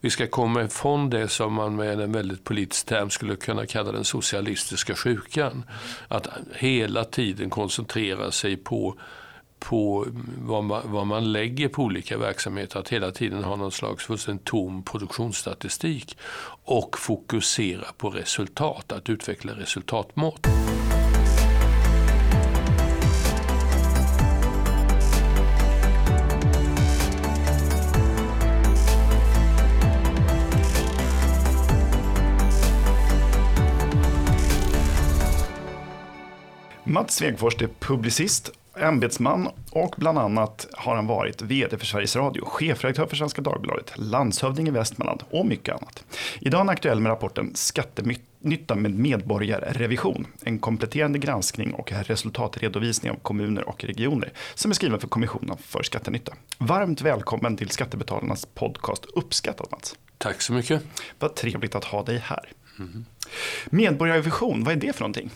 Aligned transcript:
Vi 0.00 0.10
ska 0.10 0.26
komma 0.26 0.62
ifrån 0.62 1.10
det 1.10 1.28
som 1.28 1.52
man 1.54 1.76
med 1.76 2.00
en 2.00 2.12
väldigt 2.12 2.44
politisk 2.44 2.86
term 2.86 3.10
skulle 3.10 3.36
kunna 3.36 3.66
kalla 3.66 3.92
den 3.92 4.04
socialistiska 4.04 4.94
sjukan. 4.94 5.64
Att 6.08 6.28
hela 6.54 7.04
tiden 7.04 7.50
koncentrera 7.50 8.30
sig 8.30 8.56
på, 8.56 8.94
på 9.58 10.06
vad, 10.38 10.64
man, 10.64 10.82
vad 10.84 11.06
man 11.06 11.32
lägger 11.32 11.68
på 11.68 11.82
olika 11.82 12.18
verksamheter. 12.18 12.80
Att 12.80 12.88
hela 12.88 13.10
tiden 13.10 13.44
ha 13.44 13.56
någon 13.56 13.72
slags 13.72 14.04
fullständigt 14.04 14.44
tom 14.44 14.82
produktionsstatistik. 14.82 16.18
Och 16.64 16.98
fokusera 16.98 17.86
på 17.96 18.10
resultat, 18.10 18.92
att 18.92 19.08
utveckla 19.08 19.52
resultatmått. 19.52 20.46
Mats 36.90 37.14
Svegfors 37.14 37.62
är 37.62 37.68
publicist, 37.78 38.50
ämbetsman 38.76 39.48
och 39.70 39.94
bland 39.98 40.18
annat 40.18 40.68
har 40.72 40.96
han 40.96 41.06
varit 41.06 41.42
vd 41.42 41.78
för 41.78 41.86
Sveriges 41.86 42.16
Radio, 42.16 42.44
chefredaktör 42.44 43.06
för 43.06 43.16
Svenska 43.16 43.42
Dagbladet, 43.42 43.92
landshövding 43.96 44.68
i 44.68 44.70
Västmanland 44.70 45.22
och 45.30 45.46
mycket 45.46 45.74
annat. 45.74 46.04
Idag 46.40 46.58
är 46.58 46.58
han 46.58 46.68
aktuell 46.68 47.00
med 47.00 47.10
rapporten 47.10 47.52
Skattenytta 47.54 48.74
med 48.74 48.94
medborgarrevision, 48.94 50.26
en 50.42 50.58
kompletterande 50.58 51.18
granskning 51.18 51.72
och 51.72 51.92
resultatredovisning 51.92 53.12
av 53.12 53.16
kommuner 53.16 53.68
och 53.68 53.84
regioner 53.84 54.32
som 54.54 54.70
är 54.70 54.74
skriven 54.74 55.00
för 55.00 55.08
Kommissionen 55.08 55.56
för 55.60 55.82
skattenytta. 55.82 56.32
Varmt 56.58 57.00
välkommen 57.00 57.56
till 57.56 57.70
Skattebetalarnas 57.70 58.46
podcast 58.54 59.04
Uppskattat 59.04 59.70
Mats. 59.70 59.96
Tack 60.18 60.42
så 60.42 60.52
mycket. 60.52 60.82
Vad 61.18 61.34
trevligt 61.34 61.74
att 61.74 61.84
ha 61.84 62.02
dig 62.02 62.18
här. 62.18 62.48
Mm. 62.78 63.04
Medborgarrevision, 63.66 64.64
vad 64.64 64.74
är 64.74 64.76
det 64.76 64.92
för 64.92 65.00
någonting? 65.00 65.30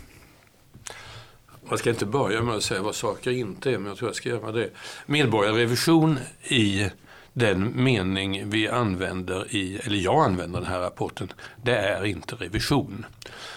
Man 1.69 1.79
ska 1.79 1.91
inte 1.91 2.07
börja 2.07 2.43
med 2.43 2.55
att 2.55 2.63
säga 2.63 2.83
vad 2.83 2.95
saker 2.95 3.31
inte 3.31 3.71
är, 3.71 3.79
men 3.79 3.87
jag 3.87 3.97
tror 3.97 4.09
jag 4.09 4.17
ska 4.17 4.29
göra 4.29 4.53
det. 4.53 4.71
Medborgarrevision 5.07 6.19
i 6.43 6.91
den 7.33 7.85
mening 7.85 8.51
vi 8.51 8.69
använder 8.69 9.55
i, 9.55 9.77
eller 9.77 9.99
jag 9.99 10.25
använder 10.25 10.61
den 10.61 10.69
här 10.69 10.81
rapporten, 10.81 11.33
det 11.63 11.77
är 11.77 12.05
inte 12.05 12.35
revision. 12.35 13.07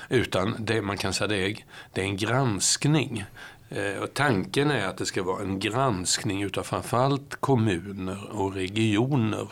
Utan 0.09 0.55
det 0.59 0.81
man 0.81 0.97
kan 0.97 1.13
säga 1.13 1.27
det 1.27 1.37
är, 1.37 1.57
det 1.93 2.01
är 2.01 2.05
en 2.05 2.17
granskning. 2.17 3.25
Eh, 3.69 4.03
och 4.03 4.13
tanken 4.13 4.71
är 4.71 4.87
att 4.87 4.97
det 4.97 5.05
ska 5.05 5.23
vara 5.23 5.41
en 5.41 5.59
granskning 5.59 6.43
utav 6.43 6.63
framförallt 6.63 7.35
kommuner 7.35 8.29
och 8.31 8.53
regioner. 8.53 9.47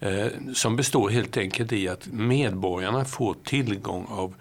Eh, 0.00 0.26
som 0.54 0.76
består 0.76 1.10
helt 1.10 1.36
enkelt 1.36 1.72
i 1.72 1.88
att 1.88 2.06
medborgarna 2.06 3.04
får 3.04 3.36
tillgång 3.44 4.06
av 4.10 4.34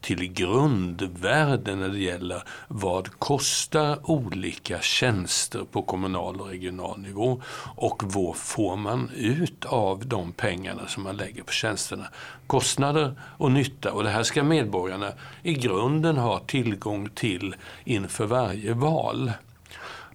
till 0.00 0.32
grundvärden 0.32 1.78
när 1.78 1.88
det 1.88 1.98
gäller 1.98 2.42
vad 2.68 3.18
kostar 3.18 4.10
olika 4.10 4.80
tjänster 4.80 5.64
på 5.72 5.82
kommunal 5.82 6.40
och 6.40 6.48
regional 6.48 6.98
nivå 6.98 7.42
och 7.76 8.02
vad 8.06 8.36
får 8.36 8.76
man 8.76 9.10
ut 9.14 9.64
av 9.64 10.06
de 10.06 10.32
pengarna 10.32 10.86
som 10.86 11.02
man 11.02 11.16
lägger 11.16 11.42
på 11.42 11.52
tjänsterna. 11.52 12.06
Kostnader 12.46 13.14
och 13.20 13.52
nytta 13.52 13.92
och 13.92 14.02
det 14.02 14.10
här 14.10 14.22
ska 14.22 14.42
medborgarna 14.42 15.12
i 15.42 15.54
grunden 15.54 16.16
ha 16.16 16.38
tillgång 16.38 17.08
till 17.08 17.54
inför 17.84 18.26
varje 18.26 18.74
val. 18.74 19.32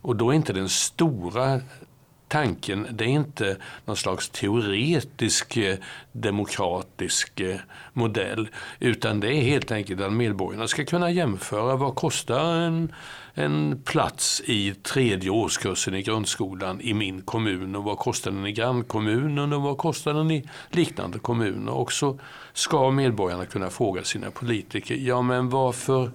Och 0.02 0.16
då 0.16 0.30
är 0.30 0.34
inte 0.34 0.54
den 0.54 0.70
stora 0.70 1.62
tanken 2.32 2.88
det 2.92 3.04
är 3.04 3.08
inte 3.08 3.58
någon 3.86 3.96
slags 3.96 4.30
teoretisk 4.30 5.58
eh, 5.58 5.78
demokratisk 6.12 7.40
eh, 7.40 7.56
modell. 7.94 8.50
Utan 8.80 9.20
det 9.20 9.34
är 9.34 9.42
helt 9.42 9.72
enkelt 9.72 10.02
att 10.02 10.14
medborgarna 10.14 10.68
ska 10.68 10.86
kunna 10.86 11.12
jämföra 11.12 11.76
vad 11.76 11.96
kostar 11.96 12.54
en, 12.54 12.94
en 13.34 13.82
plats 13.86 14.42
i 14.46 14.74
tredje 14.74 15.30
årskursen 15.30 15.96
i 15.96 16.02
grundskolan 16.02 16.82
i 16.82 16.94
min 16.94 17.22
kommun 17.22 17.76
och 17.76 17.84
vad 17.84 17.98
kostar 17.98 18.32
den 18.32 18.46
i 18.46 18.52
grannkommunen 18.52 19.54
och 19.54 19.62
vad 19.62 19.78
kostar 19.78 20.14
den 20.14 20.32
i 20.32 20.50
liknande 20.70 21.20
kommuner. 21.20 21.74
Och 21.74 21.92
så 21.92 22.20
ska 22.54 22.92
medborgarna 22.92 23.46
kunna 23.46 23.70
fråga 23.70 24.04
sina 24.04 24.32
politiker, 24.32 24.96
ja 24.96 25.22
men 25.22 25.50
varför 25.50 26.12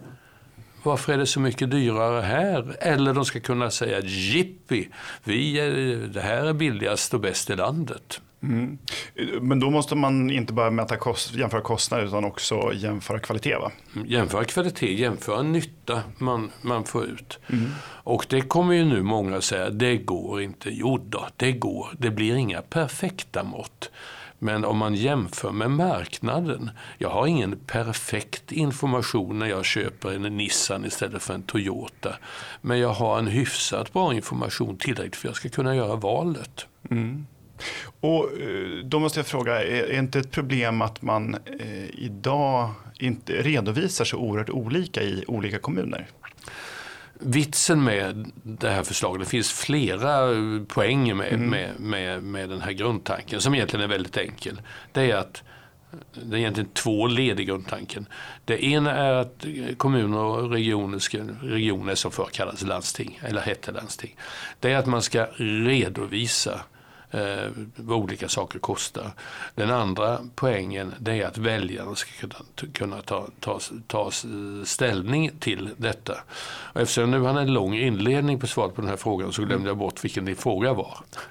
varför 0.87 1.13
är 1.13 1.19
det 1.19 1.27
så 1.27 1.41
mycket 1.41 1.71
dyrare 1.71 2.23
här? 2.23 2.77
Eller 2.81 3.15
de 3.15 3.25
ska 3.25 3.41
kunna 3.41 3.71
säga 3.71 4.01
jippi, 4.01 4.89
vi 5.25 5.59
är, 5.61 5.71
det 5.97 6.21
här 6.21 6.47
är 6.47 6.53
billigast 6.53 7.15
och 7.15 7.21
bäst 7.21 7.51
i 7.51 7.57
landet. 7.57 8.21
Mm. 8.43 8.79
Men 9.41 9.61
då 9.61 9.71
måste 9.71 9.95
man 9.95 10.31
inte 10.31 10.53
bara 10.53 10.71
mäta 10.71 10.97
kost, 10.97 11.35
jämföra 11.35 11.61
kostnader 11.61 12.05
utan 12.05 12.25
också 12.25 12.73
jämföra 12.75 13.19
kvalitet 13.19 13.57
va? 13.57 13.73
Mm, 13.95 14.07
jämföra 14.07 14.45
kvalitet, 14.45 14.95
jämföra 14.95 15.43
nytta 15.43 16.03
man, 16.19 16.51
man 16.63 16.85
får 16.85 17.05
ut. 17.05 17.39
Mm. 17.47 17.71
Och 17.85 18.27
det 18.29 18.41
kommer 18.41 18.75
ju 18.75 18.85
nu 18.85 19.03
många 19.03 19.41
säga, 19.41 19.71
det 19.71 19.97
går 19.97 20.43
inte. 20.43 20.71
Jo 20.71 20.99
då, 21.09 21.27
det 21.37 21.53
går. 21.53 21.89
Det 21.99 22.11
blir 22.11 22.35
inga 22.35 22.63
perfekta 22.63 23.43
mått. 23.45 23.91
Men 24.39 24.65
om 24.65 24.79
man 24.79 24.95
jämför 24.95 25.51
med 25.51 25.71
marknaden. 25.71 26.71
Jag 26.99 27.11
har 27.11 27.27
ingen 27.27 27.59
perfekt 27.67 28.53
information 28.53 29.39
när 29.39 29.47
jag 29.47 29.65
köper 29.65 30.15
en 30.15 30.37
Nissan 30.37 30.85
istället 30.85 31.23
för 31.23 31.35
en 31.35 31.43
Toyota. 31.43 32.17
Men 32.61 32.79
jag 32.79 32.93
har 32.93 33.19
en 33.19 33.27
hyfsat 33.27 33.93
bra 33.93 34.15
information 34.15 34.77
tillräckligt 34.77 35.17
för 35.17 35.29
att 35.29 35.31
jag 35.31 35.37
ska 35.37 35.49
kunna 35.49 35.77
göra 35.77 35.97
valet. 35.97 36.67
Mm. 36.91 37.27
Och 38.01 38.25
eh, 38.41 38.85
då 38.85 38.99
måste 38.99 39.19
jag 39.19 39.27
fråga, 39.27 39.65
är 39.65 39.99
inte 39.99 40.19
ett 40.19 40.31
problem 40.31 40.83
att 40.83 41.03
man 41.03 41.35
eh, 41.35 41.85
idag 41.95 42.71
inte 42.99 43.33
redovisar 43.33 44.05
så 44.05 44.17
oerhört 44.17 44.51
olika 44.51 45.03
i 45.03 45.25
olika 45.29 45.59
kommuner? 45.59 46.07
Vitsen 47.21 47.85
med 47.85 48.31
det 48.43 48.71
här 48.71 48.83
förslaget, 48.83 49.21
det 49.21 49.31
finns 49.31 49.53
flera 49.53 50.29
poänger 50.69 51.15
med, 51.15 51.33
mm. 51.33 51.51
med, 51.51 51.81
med, 51.81 52.23
med 52.23 52.49
den 52.49 52.61
här 52.61 52.73
grundtanken 52.73 53.41
som 53.41 53.55
egentligen 53.55 53.85
är 53.85 53.89
väldigt 53.89 54.17
enkel. 54.17 54.61
Det 54.93 55.11
är 55.11 55.17
att 55.17 55.43
det 56.13 56.37
är 56.37 56.39
egentligen 56.39 56.71
två 56.71 57.07
led 57.07 57.41
i 57.41 57.45
grundtanken. 57.45 58.07
Det 58.45 58.65
ena 58.65 58.93
är 58.93 59.13
att 59.13 59.47
kommuner 59.77 60.19
och 60.19 60.51
regioner, 60.51 60.99
ska, 60.99 61.19
regioner 61.43 61.95
som 61.95 62.11
förr 62.11 62.29
kallades 62.33 62.63
landsting, 62.63 63.21
eller 63.23 63.41
hette 63.41 63.73
landsting. 63.73 64.17
Det 64.61 64.73
är 64.73 64.77
att 64.77 64.87
man 64.87 65.03
ska 65.03 65.27
redovisa 65.37 66.61
eh, 67.17 67.51
vad 67.77 67.99
olika 67.99 68.29
saker 68.29 68.59
kostar. 68.59 69.11
Den 69.55 69.71
andra 69.71 70.19
poängen 70.35 70.95
det 70.99 71.13
är 71.13 71.27
att 71.27 71.39
väljarna 71.39 71.95
ska 71.95 72.11
kunna, 72.21 72.71
kunna 72.73 73.03
ta, 73.03 73.27
ta, 73.41 73.61
ta 73.87 74.11
ställning 74.65 75.31
till 75.41 75.71
detta. 75.77 76.15
Och 76.73 76.81
eftersom 76.81 77.11
nu 77.11 77.21
han 77.21 77.37
en 77.37 77.53
lång 77.53 77.75
inledning 77.75 78.41
på 78.41 78.47
svaret 78.47 78.75
på 78.75 78.81
den 78.81 78.91
här 78.91 78.97
frågan 78.97 79.33
så 79.33 79.45
glömde 79.45 79.69
jag 79.69 79.77
bort 79.77 80.05
vilken 80.05 80.25
din 80.25 80.37
fråga 80.37 80.73
var. 80.73 80.99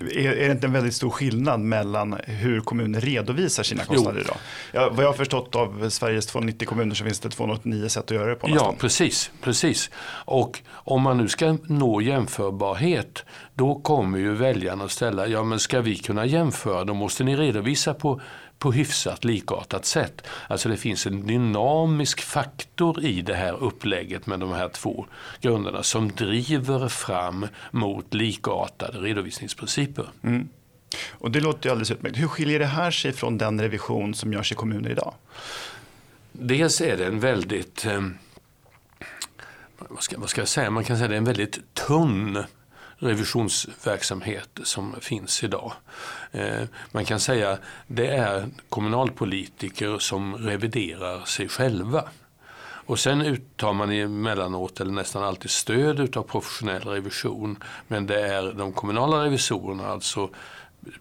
är, 0.00 0.16
är 0.16 0.46
det 0.48 0.52
inte 0.52 0.66
en 0.66 0.72
väldigt 0.72 0.94
stor 0.94 1.10
skillnad 1.10 1.60
mellan 1.60 2.16
hur 2.26 2.60
kommuner 2.60 3.00
redovisar 3.00 3.62
sina 3.62 3.84
kostnader 3.84 4.18
jo. 4.18 4.24
idag? 4.24 4.36
Ja, 4.72 4.90
vad 4.92 5.04
jag 5.04 5.08
har 5.08 5.16
förstått 5.16 5.56
av 5.56 5.90
Sveriges 5.90 6.26
290 6.26 6.68
kommuner 6.68 6.94
så 6.94 7.04
finns 7.04 7.20
det 7.20 7.28
289 7.28 7.88
sätt 7.88 8.04
att 8.04 8.10
göra 8.10 8.30
det 8.30 8.34
på. 8.34 8.46
Nästan. 8.46 8.66
Ja, 8.66 8.76
precis, 8.78 9.30
precis. 9.40 9.90
Och 10.24 10.60
om 10.70 11.02
man 11.02 11.18
nu 11.18 11.28
ska 11.28 11.56
nå 11.66 12.00
jämförbarhet 12.00 13.24
då 13.54 13.74
kommer 13.74 14.18
ju 14.18 14.34
väljarna 14.34 14.84
att 14.84 14.90
ställa, 14.90 15.26
ja 15.26 15.44
men 15.44 15.60
ska 15.60 15.80
vi 15.80 15.96
kunna 15.96 16.26
jämföra 16.26 16.84
då 16.84 16.94
måste 16.94 17.24
ni 17.24 17.36
redovisa 17.36 17.94
på, 17.94 18.20
på 18.58 18.72
hyfsat 18.72 19.24
likartat 19.24 19.84
sätt. 19.84 20.26
Alltså 20.48 20.68
det 20.68 20.76
finns 20.76 21.06
en 21.06 21.26
dynamisk 21.26 22.20
faktor 22.20 23.04
i 23.04 23.22
det 23.22 23.34
här 23.34 23.62
upplägget 23.62 24.26
med 24.26 24.40
de 24.40 24.52
här 24.52 24.68
två 24.68 25.06
grunderna 25.40 25.82
som 25.82 26.08
driver 26.08 26.88
fram 26.88 27.46
mot 27.70 28.14
likartade 28.14 28.98
redovisningsprinciper. 28.98 30.06
Mm. 30.22 30.48
Och 31.10 31.30
det 31.30 31.40
låter 31.40 31.66
ju 31.66 31.70
alldeles 31.70 31.90
utmärkt. 31.90 32.18
Hur 32.18 32.28
skiljer 32.28 32.58
det 32.58 32.66
här 32.66 32.90
sig 32.90 33.12
från 33.12 33.38
den 33.38 33.60
revision 33.60 34.14
som 34.14 34.32
görs 34.32 34.52
i 34.52 34.54
kommuner 34.54 34.90
idag? 34.90 35.14
Dels 36.32 36.80
är 36.80 36.96
det 36.96 37.06
en 37.06 37.20
väldigt, 37.20 37.86
eh, 37.86 38.00
vad, 39.78 40.02
ska, 40.02 40.18
vad 40.18 40.30
ska 40.30 40.40
jag 40.40 40.48
säga, 40.48 40.70
man 40.70 40.84
kan 40.84 40.96
säga 40.96 41.08
det 41.08 41.14
är 41.14 41.18
en 41.18 41.24
väldigt 41.24 41.74
tunn 41.74 42.44
revisionsverksamhet 43.02 44.60
som 44.62 44.94
finns 45.00 45.44
idag. 45.44 45.72
Eh, 46.32 46.62
man 46.92 47.04
kan 47.04 47.20
säga 47.20 47.58
det 47.86 48.06
är 48.06 48.48
kommunalpolitiker 48.68 49.98
som 49.98 50.34
reviderar 50.34 51.24
sig 51.24 51.48
själva. 51.48 52.04
Och 52.86 52.98
sen 52.98 53.20
uttar 53.20 53.72
man 53.72 53.92
emellanåt, 53.92 54.80
eller 54.80 54.92
nästan 54.92 55.24
alltid, 55.24 55.50
stöd 55.50 56.16
av 56.16 56.22
professionell 56.22 56.82
revision. 56.82 57.62
Men 57.88 58.06
det 58.06 58.20
är 58.20 58.52
de 58.52 58.72
kommunala 58.72 59.24
revisorerna, 59.24 59.88
alltså 59.88 60.28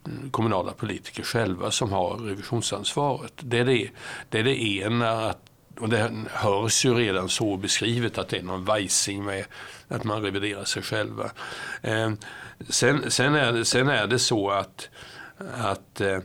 mm, 0.05 0.29
kommunala 0.31 0.71
politiker 0.71 1.23
själva, 1.23 1.71
som 1.71 1.91
har 1.91 2.17
revisionsansvaret. 2.17 3.33
Det 3.39 3.59
är 3.59 3.65
det, 3.65 3.89
det, 4.29 4.39
är 4.39 4.43
det 4.43 4.63
ena, 4.63 5.29
att 5.29 5.50
och 5.79 5.89
det 5.89 6.11
hörs 6.29 6.85
ju 6.85 6.93
redan 6.93 7.29
så 7.29 7.57
beskrivet 7.57 8.17
att 8.17 8.29
det 8.29 8.37
är 8.37 8.43
någon 8.43 8.65
vajsing 8.65 9.23
med 9.23 9.45
att 9.87 10.03
man 10.03 10.21
reviderar 10.21 10.63
sig 10.63 10.83
själva. 10.83 11.31
Eh, 11.81 12.11
sen, 12.69 13.11
sen, 13.11 13.35
är, 13.35 13.63
sen 13.63 13.89
är 13.89 14.07
det 14.07 14.19
så 14.19 14.49
att 14.49 14.89
att 15.57 16.01
eh, 16.01 16.19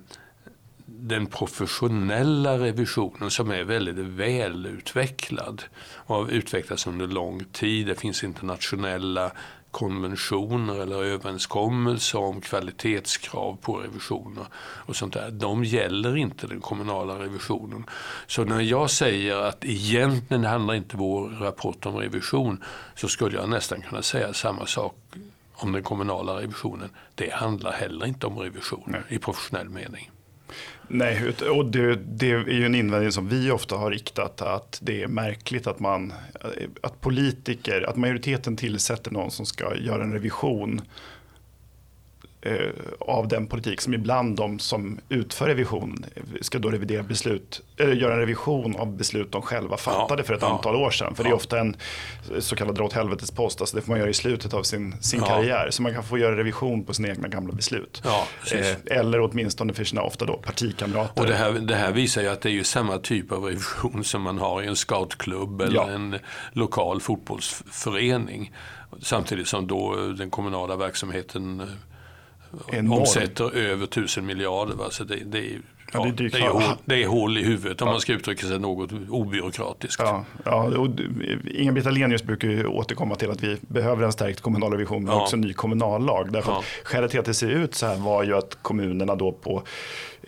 den 0.86 1.26
professionella 1.26 2.58
revisionen 2.58 3.30
som 3.30 3.50
är 3.50 3.64
väldigt 3.64 3.96
välutvecklad 3.96 5.62
och 5.78 6.16
har 6.16 6.28
utvecklats 6.28 6.86
under 6.86 7.06
lång 7.06 7.44
tid. 7.44 7.86
Det 7.86 7.94
finns 7.94 8.24
internationella 8.24 9.32
konventioner 9.76 10.80
eller 10.80 11.04
överenskommelser 11.04 12.18
om 12.18 12.40
kvalitetskrav 12.40 13.56
på 13.60 13.76
revisioner 13.76 14.44
och 14.56 14.96
sånt 14.96 15.14
där. 15.14 15.30
De 15.30 15.64
gäller 15.64 16.16
inte 16.16 16.46
den 16.46 16.60
kommunala 16.60 17.18
revisionen. 17.18 17.84
Så 18.26 18.44
när 18.44 18.60
jag 18.60 18.90
säger 18.90 19.36
att 19.36 19.64
egentligen 19.64 20.44
handlar 20.44 20.74
inte 20.74 20.96
vår 20.96 21.28
rapport 21.28 21.86
om 21.86 21.96
revision 21.96 22.64
så 22.94 23.08
skulle 23.08 23.36
jag 23.36 23.48
nästan 23.48 23.82
kunna 23.82 24.02
säga 24.02 24.32
samma 24.32 24.66
sak 24.66 24.94
om 25.52 25.72
den 25.72 25.82
kommunala 25.82 26.40
revisionen. 26.40 26.90
Det 27.14 27.32
handlar 27.32 27.72
heller 27.72 28.06
inte 28.06 28.26
om 28.26 28.38
revision 28.38 28.84
Nej. 28.86 29.02
i 29.08 29.18
professionell 29.18 29.68
mening. 29.68 30.10
Nej, 30.88 31.32
och 31.50 31.66
det, 31.66 31.94
det, 31.94 32.30
är 32.30 32.48
ju 32.48 32.66
en 32.66 32.74
invändning 32.74 33.12
som 33.12 33.28
vi 33.28 33.50
ofta 33.50 33.76
har 33.76 33.90
riktat 33.90 34.42
att 34.42 34.78
det 34.82 35.02
är 35.02 35.08
märkligt 35.08 35.66
att 35.66 35.80
man 35.80 36.12
att 36.80 37.00
politiker, 37.00 37.82
att 37.88 37.96
majoriteten 37.96 38.56
tillsätter 38.56 39.10
någon 39.10 39.30
som 39.30 39.46
ska 39.46 39.76
göra 39.76 40.02
en 40.02 40.12
revision 40.12 40.80
av 43.00 43.28
den 43.28 43.46
politik 43.46 43.80
som 43.80 43.94
ibland 43.94 44.36
de 44.36 44.58
som 44.58 45.00
utför 45.08 45.46
revision 45.46 46.04
ska 46.40 46.58
då 46.58 46.70
revidera 46.70 47.02
beslut, 47.02 47.62
eller 47.76 47.92
göra 47.92 48.14
en 48.14 48.20
revision 48.20 48.76
av 48.76 48.96
beslut 48.96 49.32
de 49.32 49.42
själva 49.42 49.76
fattade 49.76 50.22
ja, 50.22 50.26
för 50.26 50.34
ett 50.34 50.42
ja, 50.42 50.48
antal 50.48 50.76
år 50.76 50.90
sedan. 50.90 51.14
För 51.14 51.24
ja. 51.24 51.28
det 51.28 51.32
är 51.32 51.36
ofta 51.36 51.58
en 51.58 51.76
så 52.38 52.56
kallad 52.56 52.74
dra 52.74 52.84
åt 52.84 52.92
helvetes 52.92 53.30
post, 53.30 53.60
alltså 53.60 53.76
det 53.76 53.82
får 53.82 53.90
man 53.92 53.98
göra 53.98 54.10
i 54.10 54.14
slutet 54.14 54.54
av 54.54 54.62
sin, 54.62 55.02
sin 55.02 55.20
karriär. 55.20 55.68
Så 55.70 55.82
man 55.82 55.94
kan 55.94 56.04
få 56.04 56.18
göra 56.18 56.36
revision 56.36 56.84
på 56.84 56.94
sina 56.94 57.08
egna 57.08 57.28
gamla 57.28 57.52
beslut. 57.52 58.02
Eh, 58.52 58.98
eller 58.98 59.20
åtminstone 59.20 59.72
för 59.72 59.84
sina 59.84 60.02
ofta 60.02 60.24
då 60.24 60.36
partikamrater. 60.36 61.22
Och 61.22 61.28
det 61.28 61.34
här, 61.34 61.52
det 61.52 61.74
här 61.74 61.92
visar 61.92 62.22
ju 62.22 62.28
att 62.28 62.40
det 62.40 62.48
är 62.48 62.52
ju 62.52 62.64
samma 62.64 62.98
typ 62.98 63.32
av 63.32 63.44
revision 63.44 64.04
som 64.04 64.22
man 64.22 64.38
har 64.38 64.62
i 64.62 64.66
en 64.66 64.76
scoutklubb 64.76 65.60
eller 65.60 65.90
en 65.90 66.18
lokal 66.52 67.00
fotbollsförening. 67.00 68.52
Samtidigt 69.02 69.48
som 69.48 69.66
då 69.66 69.96
den 70.18 70.30
kommunala 70.30 70.76
verksamheten 70.76 71.62
Enorm. 72.72 73.00
omsätter 73.00 73.56
över 73.56 73.86
tusen 73.86 74.26
miljarder. 74.26 74.74
Va? 74.74 74.90
Så 74.90 75.04
det, 75.04 75.16
det, 75.16 75.38
är, 75.38 75.60
ja, 75.92 76.12
det, 76.16 76.24
är, 76.24 76.30
det, 76.30 76.38
är 76.38 76.48
hål, 76.48 76.62
det 76.84 77.02
är 77.02 77.06
hål 77.06 77.38
i 77.38 77.42
huvudet 77.42 77.82
om 77.82 77.88
ja. 77.88 77.92
man 77.92 78.00
ska 78.00 78.12
uttrycka 78.12 78.46
sig 78.46 78.58
något 78.58 78.92
obyråkratiskt. 79.08 80.02
Ja, 80.02 80.24
ja, 80.44 80.88
Inga-Britt 81.50 81.86
Ahlenius 81.86 82.22
brukar 82.22 82.48
ju 82.48 82.66
återkomma 82.66 83.14
till 83.14 83.30
att 83.30 83.42
vi 83.42 83.56
behöver 83.60 84.04
en 84.04 84.12
stärkt 84.12 84.40
kommunal 84.40 84.72
revision 84.72 85.04
men 85.04 85.14
ja. 85.14 85.22
också 85.22 85.36
en 85.36 85.40
ny 85.40 85.52
kommunallag. 85.52 86.32
Därför 86.32 86.52
ja. 86.52 86.62
Skälet 86.84 87.10
till 87.10 87.20
att 87.20 87.26
det 87.26 87.34
ser 87.34 87.50
ut 87.50 87.74
så 87.74 87.86
här 87.86 87.96
var 87.96 88.22
ju 88.22 88.36
att 88.36 88.58
kommunerna 88.62 89.14
då 89.14 89.32
på 89.32 89.62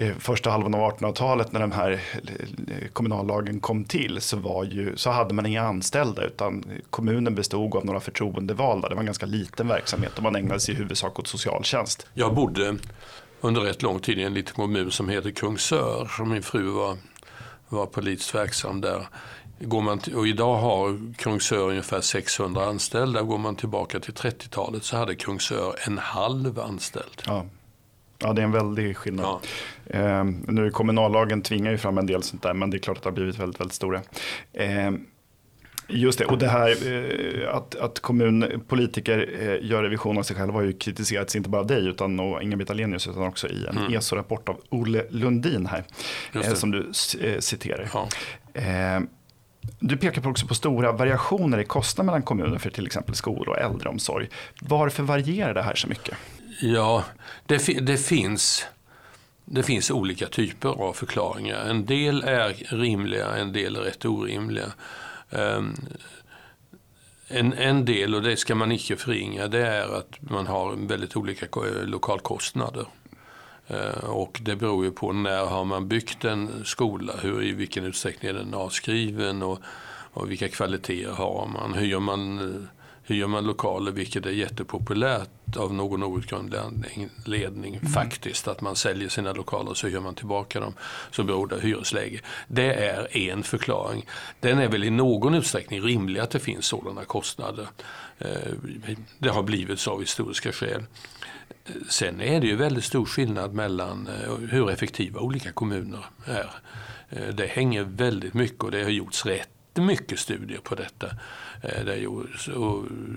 Eh, 0.00 0.14
första 0.19 0.50
halvan 0.50 0.75
av 0.75 0.81
1800-talet 0.81 1.52
när 1.52 1.61
den 1.61 1.72
här 1.72 2.00
kommunallagen 2.93 3.61
kom 3.61 3.84
till 3.84 4.20
så, 4.20 4.37
var 4.37 4.64
ju, 4.64 4.96
så 4.96 5.11
hade 5.11 5.34
man 5.34 5.46
inga 5.46 5.62
anställda 5.62 6.25
utan 6.25 6.64
kommunen 6.90 7.34
bestod 7.34 7.76
av 7.76 7.87
några 7.87 8.00
förtroendevalda. 8.00 8.88
Det 8.88 8.94
var 8.94 9.02
en 9.02 9.06
ganska 9.06 9.26
liten 9.26 9.69
verksamhet 9.69 10.16
och 10.16 10.22
man 10.22 10.37
ägnade 10.37 10.61
sig 10.61 10.75
i 10.75 10.76
huvudsak 10.76 11.19
åt 11.19 11.26
socialtjänst. 11.26 12.06
Jag 12.14 12.34
bodde 12.34 12.76
under 13.40 13.61
rätt 13.61 13.82
lång 13.82 14.00
tid 14.00 14.19
i 14.19 14.23
en 14.23 14.35
liten 14.35 14.55
kommun 14.55 14.90
som 14.90 15.08
heter 15.08 15.31
Kungsör 15.31 16.25
min 16.25 16.43
fru 16.43 16.62
var, 16.62 16.96
var 17.69 17.87
politiskt 17.87 18.35
verksam 18.35 18.81
där. 18.81 19.06
Går 19.61 19.81
man 19.81 20.00
och 20.14 20.26
idag 20.26 20.56
har 20.56 21.14
Kungsör 21.14 21.69
ungefär 21.69 22.00
600 22.00 22.64
anställda. 22.64 23.23
Går 23.23 23.38
man 23.38 23.56
tillbaka 23.56 24.00
till 24.00 24.14
30-talet 24.14 24.85
så 24.85 24.96
hade 24.96 25.14
Kungsör 25.14 25.75
en 25.87 25.99
halv 25.99 26.61
anställd. 26.61 27.23
Ja. 27.26 27.46
Ja, 28.19 28.32
det 28.32 28.43
är 28.43 28.44
en 28.44 28.52
väldig 28.52 28.96
skillnad. 28.96 29.26
Ja. 29.85 29.99
Eh, 29.99 30.25
nu 30.25 30.70
kommunallagen 30.70 31.43
tvingar 31.43 31.70
ju 31.70 31.79
fram 31.79 31.99
en 31.99 32.06
del 32.06 32.23
sånt 32.23 32.43
där, 32.43 32.55
men 32.55 32.70
det 32.70 32.76
är 32.76 32.79
klart 32.79 32.96
att 32.96 33.02
det 33.02 33.08
har 33.08 33.14
blivit 33.14 33.38
väldigt, 33.38 33.61
väldigt 33.61 33.75
stora. 33.75 34.02
Eh, 34.52 34.90
Just 35.90 36.19
det, 36.19 36.25
och 36.25 36.38
det 36.38 36.49
här 36.49 36.69
eh, 36.70 37.55
att, 37.55 37.75
att 37.75 38.00
kommunpolitiker 38.00 39.31
eh, 39.40 39.69
gör 39.70 39.82
revision 39.82 40.19
av 40.19 40.23
sig 40.23 40.37
själva 40.37 40.52
har 40.52 40.62
ju 40.62 40.73
kritiserats 40.73 41.37
inte 41.37 41.49
bara 41.49 41.61
av 41.61 41.67
dig 41.67 41.87
utan 41.87 42.20
och 42.20 42.43
Inga-Britt 42.43 42.70
Ahlenius 42.70 43.06
utan 43.06 43.23
också 43.23 43.49
i 43.49 43.67
en 43.67 43.79
mm. 43.79 43.94
ESO-rapport 43.94 44.49
av 44.49 44.61
Olle 44.69 45.05
Lundin 45.11 45.67
här 45.67 45.85
eh, 46.35 46.55
som 46.55 46.70
du 46.70 46.90
citerar. 47.40 47.90
Ja. 47.93 48.08
Du 49.81 49.96
pekar 49.96 50.29
också 50.29 50.46
på 50.46 50.55
stora 50.55 50.93
variationer 50.93 51.58
i 51.58 51.64
kostnader 51.64 52.06
mellan 52.06 52.23
kommuner 52.23 52.58
för 52.58 52.70
till 52.70 52.87
exempel 52.87 53.14
skolor 53.14 53.49
och 53.49 53.58
äldreomsorg. 53.58 54.29
Varför 54.61 55.02
varierar 55.02 55.55
det 55.55 55.62
här 55.62 55.75
så 55.75 55.88
mycket? 55.88 56.19
Ja, 56.61 57.05
det, 57.46 57.81
det, 57.81 57.96
finns, 57.96 58.67
det 59.44 59.62
finns 59.62 59.90
olika 59.90 60.26
typer 60.26 60.69
av 60.69 60.93
förklaringar. 60.93 61.67
En 61.67 61.87
del 61.87 62.23
är 62.23 62.76
rimliga, 62.76 63.37
en 63.37 63.52
del 63.52 63.76
är 63.76 63.81
rätt 63.81 64.05
orimliga. 64.05 64.73
Ehm, 65.30 65.75
en, 67.28 67.52
en 67.52 67.84
del, 67.84 68.14
och 68.14 68.22
det 68.22 68.36
ska 68.36 68.54
man 68.54 68.72
inte 68.72 68.96
förringa, 68.96 69.48
det 69.48 69.66
är 69.66 69.98
att 69.98 70.19
man 70.20 70.46
har 70.46 70.76
väldigt 70.88 71.16
olika 71.16 71.46
eh, 71.46 71.84
lokalkostnader. 71.84 72.86
Ehm, 73.69 74.10
och 74.10 74.40
det 74.42 74.56
beror 74.56 74.84
ju 74.84 74.90
på 74.90 75.12
när 75.12 75.46
har 75.46 75.64
man 75.64 75.88
byggt 75.88 76.25
en 76.25 76.64
skola, 76.64 77.12
hur, 77.22 77.42
i 77.42 77.52
vilken 77.52 77.84
utsträckning 77.84 78.30
är 78.30 78.34
den 78.34 78.54
avskriven 78.54 79.42
och, 79.42 79.58
och 80.12 80.30
vilka 80.30 80.48
kvaliteter 80.48 81.12
har 81.12 81.46
man. 81.46 81.75
Hyr 81.75 81.98
man 81.98 82.38
eh, 82.38 82.77
hyr 83.08 83.26
man 83.26 83.44
lokaler, 83.44 83.93
vilket 83.93 84.26
är 84.26 84.31
jättepopulärt 84.31 85.56
av 85.56 85.75
någon 85.75 86.02
outgrundlig 86.02 86.58
anledning 86.58 87.75
mm. 87.75 87.93
faktiskt, 87.93 88.49
att 88.49 88.60
man 88.60 88.76
säljer 88.76 89.08
sina 89.08 89.32
lokaler 89.32 89.70
och 89.70 89.76
så 89.76 89.87
hyr 89.87 90.00
man 90.00 90.14
tillbaka 90.14 90.60
dem, 90.60 90.75
så 91.10 91.25
beror 91.25 91.46
det 91.46 91.60
hyresläge. 91.60 92.20
Det 92.49 92.75
är 92.75 93.16
en 93.16 93.43
förklaring. 93.43 94.06
Den 94.40 94.58
är 94.58 94.69
väl 94.69 94.84
i 94.84 94.90
någon 94.90 95.34
utsträckning 95.34 95.82
rimlig 95.82 96.20
att 96.20 96.31
det 96.31 96.38
finns 96.38 96.66
sådana 96.66 97.05
kostnader. 97.05 97.66
Eh, 98.19 98.52
det 99.19 99.28
har 99.28 99.43
blivit 99.43 99.81
så 99.81 99.90
av 99.90 100.00
historiska 100.00 100.52
skäl. 100.52 100.82
Sen 101.88 102.20
är 102.20 102.40
det 102.40 102.46
ju 102.46 102.56
väldigt 102.56 102.84
stor 102.84 103.04
skillnad 103.04 103.54
mellan 103.54 104.06
eh, 104.06 104.34
hur 104.50 104.70
effektiva 104.70 105.20
olika 105.20 105.52
kommuner 105.52 106.04
är. 106.25 106.50
Eh, 107.11 107.34
det 107.34 107.46
hänger 107.46 107.82
väldigt 107.82 108.34
mycket 108.34 108.64
och 108.64 108.70
det 108.70 108.82
har 108.82 108.90
gjorts 108.90 109.26
rätt 109.26 109.49
mycket 109.75 110.19
studier 110.19 110.58
på 110.58 110.75
detta. 110.75 111.06
Eh, 111.62 111.84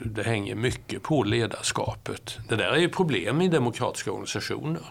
det, 0.05 0.23
hänger 0.23 0.55
mycket 0.55 1.03
på 1.03 1.23
ledarskapet. 1.23 2.37
Det 2.49 2.55
där 2.55 2.71
är 2.71 2.77
ju 2.77 2.89
problem 2.89 3.41
i 3.41 3.47
demokratiska 3.47 4.11
organisationer. 4.11 4.83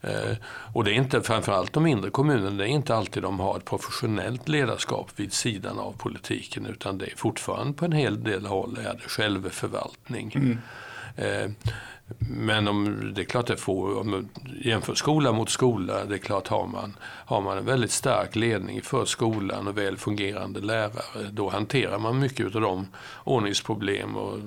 Eh, 0.00 0.36
och 0.72 0.84
det 0.84 0.90
är 0.90 0.94
inte, 0.94 1.22
framförallt 1.22 1.72
de 1.72 1.82
mindre 1.82 2.10
kommunerna, 2.10 2.50
det 2.50 2.64
är 2.64 2.68
inte 2.68 2.94
alltid 2.94 3.22
de 3.22 3.40
har 3.40 3.56
ett 3.56 3.64
professionellt 3.64 4.48
ledarskap 4.48 5.10
vid 5.16 5.32
sidan 5.32 5.78
av 5.78 5.92
politiken 5.92 6.66
utan 6.66 6.98
det 6.98 7.06
är 7.06 7.16
fortfarande 7.16 7.72
på 7.72 7.84
en 7.84 7.92
hel 7.92 8.24
del 8.24 8.46
håll 8.46 8.78
är 8.78 8.94
det 8.94 9.08
självförvaltning. 9.08 10.32
Mm. 10.34 11.54
Men 12.18 12.68
om, 12.68 13.12
det 13.14 13.20
är 13.20 13.24
klart 13.24 13.46
det 13.46 13.56
får, 13.56 13.98
om 13.98 14.10
man 14.10 14.28
jämför 14.64 14.94
skola 14.94 15.32
mot 15.32 15.50
skola, 15.50 16.04
det 16.04 16.14
är 16.14 16.18
klart 16.18 16.48
har 16.48 16.66
man, 16.66 16.96
har 17.02 17.40
man 17.40 17.58
en 17.58 17.64
väldigt 17.64 17.90
stark 17.90 18.36
ledning 18.36 18.82
för 18.82 19.04
skolan 19.04 19.68
och 19.68 19.78
väl 19.78 19.96
fungerande 19.96 20.60
lärare, 20.60 21.30
då 21.32 21.48
hanterar 21.48 21.98
man 21.98 22.18
mycket 22.18 22.54
av 22.54 22.60
de 22.60 22.86
ordningsproblem 23.24 24.16
och, 24.16 24.38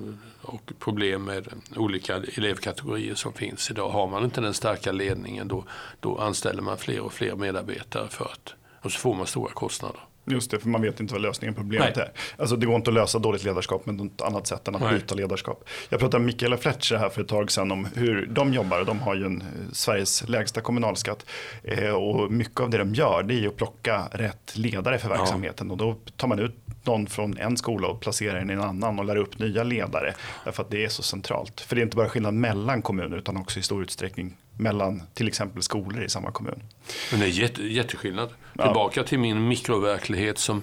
och 0.42 0.72
problem 0.78 1.24
med 1.24 1.48
olika 1.76 2.16
elevkategorier 2.16 3.14
som 3.14 3.32
finns 3.32 3.70
idag. 3.70 3.88
Har 3.88 4.06
man 4.06 4.24
inte 4.24 4.40
den 4.40 4.54
starka 4.54 4.92
ledningen 4.92 5.48
då, 5.48 5.64
då 6.00 6.18
anställer 6.18 6.62
man 6.62 6.78
fler 6.78 7.00
och 7.00 7.12
fler 7.12 7.36
medarbetare 7.36 8.08
för 8.08 8.24
att, 8.24 8.54
och 8.82 8.92
så 8.92 8.98
får 8.98 9.14
man 9.14 9.26
stora 9.26 9.52
kostnader. 9.52 10.00
Just 10.30 10.50
det, 10.50 10.58
för 10.58 10.68
man 10.68 10.82
vet 10.82 11.00
inte 11.00 11.14
vad 11.14 11.22
lösningen 11.22 11.54
på 11.54 11.60
problemet 11.60 11.96
Nej. 11.96 12.04
är. 12.04 12.12
Alltså 12.40 12.56
det 12.56 12.66
går 12.66 12.76
inte 12.76 12.90
att 12.90 12.94
lösa 12.94 13.18
dåligt 13.18 13.44
ledarskap 13.44 13.86
med 13.86 13.94
något 13.94 14.20
annat 14.20 14.46
sätt 14.46 14.68
än 14.68 14.74
att 14.74 14.80
Nej. 14.80 14.94
byta 14.94 15.14
ledarskap. 15.14 15.68
Jag 15.88 16.00
pratade 16.00 16.18
med 16.18 16.26
Mikaela 16.26 16.56
Fletcher 16.56 16.96
här 16.96 17.08
för 17.08 17.22
ett 17.22 17.28
tag 17.28 17.50
sedan 17.50 17.72
om 17.72 17.88
hur 17.94 18.26
de 18.26 18.54
jobbar. 18.54 18.84
De 18.84 19.00
har 19.00 19.14
ju 19.14 19.24
en, 19.24 19.40
eh, 19.40 19.46
Sveriges 19.72 20.28
lägsta 20.28 20.60
kommunalskatt. 20.60 21.26
Eh, 21.62 21.90
och 21.90 22.32
mycket 22.32 22.60
av 22.60 22.70
det 22.70 22.78
de 22.78 22.94
gör 22.94 23.22
det 23.22 23.44
är 23.44 23.48
att 23.48 23.56
plocka 23.56 24.08
rätt 24.12 24.52
ledare 24.56 24.98
för 24.98 25.08
verksamheten. 25.08 25.66
Ja. 25.66 25.72
Och 25.72 25.78
då 25.78 25.96
tar 26.16 26.28
man 26.28 26.38
ut 26.38 26.54
någon 26.84 27.06
från 27.06 27.38
en 27.38 27.56
skola 27.56 27.88
och 27.88 28.00
placerar 28.00 28.38
den 28.38 28.50
i 28.50 28.52
en 28.52 28.60
annan 28.60 28.98
och 28.98 29.04
lär 29.04 29.16
upp 29.16 29.38
nya 29.38 29.62
ledare. 29.62 30.14
Därför 30.44 30.62
att 30.62 30.70
det 30.70 30.84
är 30.84 30.88
så 30.88 31.02
centralt. 31.02 31.60
För 31.60 31.76
det 31.76 31.80
är 31.80 31.84
inte 31.84 31.96
bara 31.96 32.08
skillnad 32.08 32.34
mellan 32.34 32.82
kommuner 32.82 33.16
utan 33.16 33.36
också 33.36 33.58
i 33.58 33.62
stor 33.62 33.82
utsträckning 33.82 34.36
mellan 34.56 35.02
till 35.14 35.28
exempel 35.28 35.62
skolor 35.62 36.02
i 36.02 36.08
samma 36.08 36.30
kommun. 36.30 36.62
Men 37.10 37.20
det 37.20 37.26
är 37.26 37.30
jätte, 37.30 37.62
jätteskillnad. 37.62 38.30
Ja. 38.52 38.64
Tillbaka 38.64 39.02
till 39.02 39.18
min 39.18 39.48
mikroverklighet 39.48 40.38
som 40.38 40.62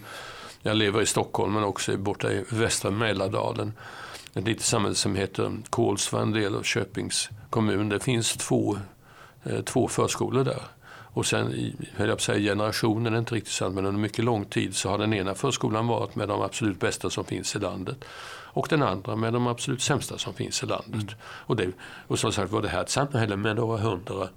jag 0.61 0.75
lever 0.77 1.01
i 1.01 1.05
Stockholm 1.05 1.53
men 1.53 1.63
också 1.63 1.97
borta 1.97 2.31
i 2.31 2.45
västra 2.49 2.91
Mälardalen. 2.91 3.73
Ett 4.33 4.45
litet 4.45 4.63
samhälle 4.63 4.95
som 4.95 5.15
heter 5.15 5.57
Kolsva, 5.69 6.21
en 6.21 6.31
del 6.31 6.55
av 6.55 6.63
Köpings 6.63 7.29
kommun. 7.49 7.89
Det 7.89 7.99
finns 7.99 8.33
två, 8.33 8.77
eh, 9.43 9.61
två 9.61 9.87
förskolor 9.87 10.43
där. 10.43 10.61
Och 11.13 11.25
sen, 11.25 11.75
höll 11.95 12.07
jag 12.07 12.07
på 12.07 12.13
att 12.13 12.21
säga 12.21 12.51
generationen 12.51 13.13
är 13.13 13.19
inte 13.19 13.35
riktigt 13.35 13.53
sant, 13.53 13.75
men 13.75 13.85
under 13.85 14.01
mycket 14.01 14.25
lång 14.25 14.45
tid 14.45 14.75
så 14.75 14.89
har 14.89 14.97
den 14.97 15.13
ena 15.13 15.35
förskolan 15.35 15.87
varit 15.87 16.15
med 16.15 16.27
de 16.27 16.41
absolut 16.41 16.79
bästa 16.79 17.09
som 17.09 17.25
finns 17.25 17.55
i 17.55 17.59
landet 17.59 18.05
och 18.53 18.67
den 18.69 18.83
andra 18.83 19.15
med 19.15 19.33
de 19.33 19.47
absolut 19.47 19.81
sämsta 19.81 20.17
som 20.17 20.33
finns 20.33 20.63
i 20.63 20.65
landet. 20.65 20.93
Mm. 20.93 21.15
Och, 21.23 21.55
det, 21.55 21.71
och 22.07 22.19
som 22.19 22.31
sagt 22.31 22.51
var 22.51 22.61
det 22.61 22.69
här 22.69 22.81
ett 22.81 22.89
samhälle 22.89 23.35
med 23.35 23.55
några 23.55 23.77
hundra 23.77 24.29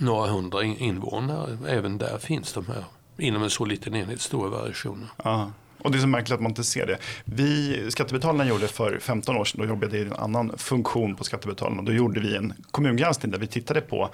några 0.00 0.30
hundra 0.30 0.64
invånare. 0.64 1.58
Även 1.68 1.98
där 1.98 2.18
finns 2.18 2.52
de 2.52 2.66
här, 2.66 2.84
inom 3.18 3.42
en 3.42 3.50
så 3.50 3.64
liten 3.64 3.94
enhet, 3.94 4.20
stora 4.20 4.50
variationer. 4.50 5.08
Ja. 5.24 5.52
Och 5.82 5.90
det 5.90 5.98
är 5.98 6.00
så 6.00 6.06
märkligt 6.06 6.34
att 6.34 6.40
man 6.40 6.50
inte 6.50 6.64
ser 6.64 6.86
det. 6.86 6.98
Vi, 7.24 7.86
Skattebetalarna 7.90 8.46
gjorde 8.46 8.68
för 8.68 8.98
15 8.98 9.36
år 9.36 9.44
sedan, 9.44 9.60
då 9.60 9.66
jobbade 9.66 9.96
jag 9.96 10.06
i 10.06 10.08
en 10.08 10.16
annan 10.16 10.58
funktion 10.58 11.16
på 11.16 11.24
Skattebetalarna. 11.24 11.82
Då 11.82 11.92
gjorde 11.92 12.20
vi 12.20 12.36
en 12.36 12.52
kommungranskning 12.70 13.32
där 13.32 13.38
vi 13.38 13.46
tittade 13.46 13.80
på 13.80 14.10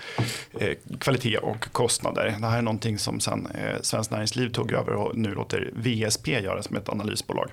eh, 0.61 0.73
kvalitet 0.99 1.39
och 1.39 1.73
kostnader. 1.73 2.37
Det 2.41 2.47
här 2.47 2.59
är 2.59 2.63
någonting 2.63 2.99
som 2.99 3.21
sen 3.21 3.47
eh, 3.47 3.81
Svenskt 3.81 4.11
Näringsliv 4.11 4.49
tog 4.49 4.73
över 4.73 4.93
och 4.93 5.17
nu 5.17 5.35
låter 5.35 5.71
VSP 5.75 6.29
göra 6.29 6.63
som 6.63 6.77
ett 6.77 6.89
analysbolag. 6.89 7.51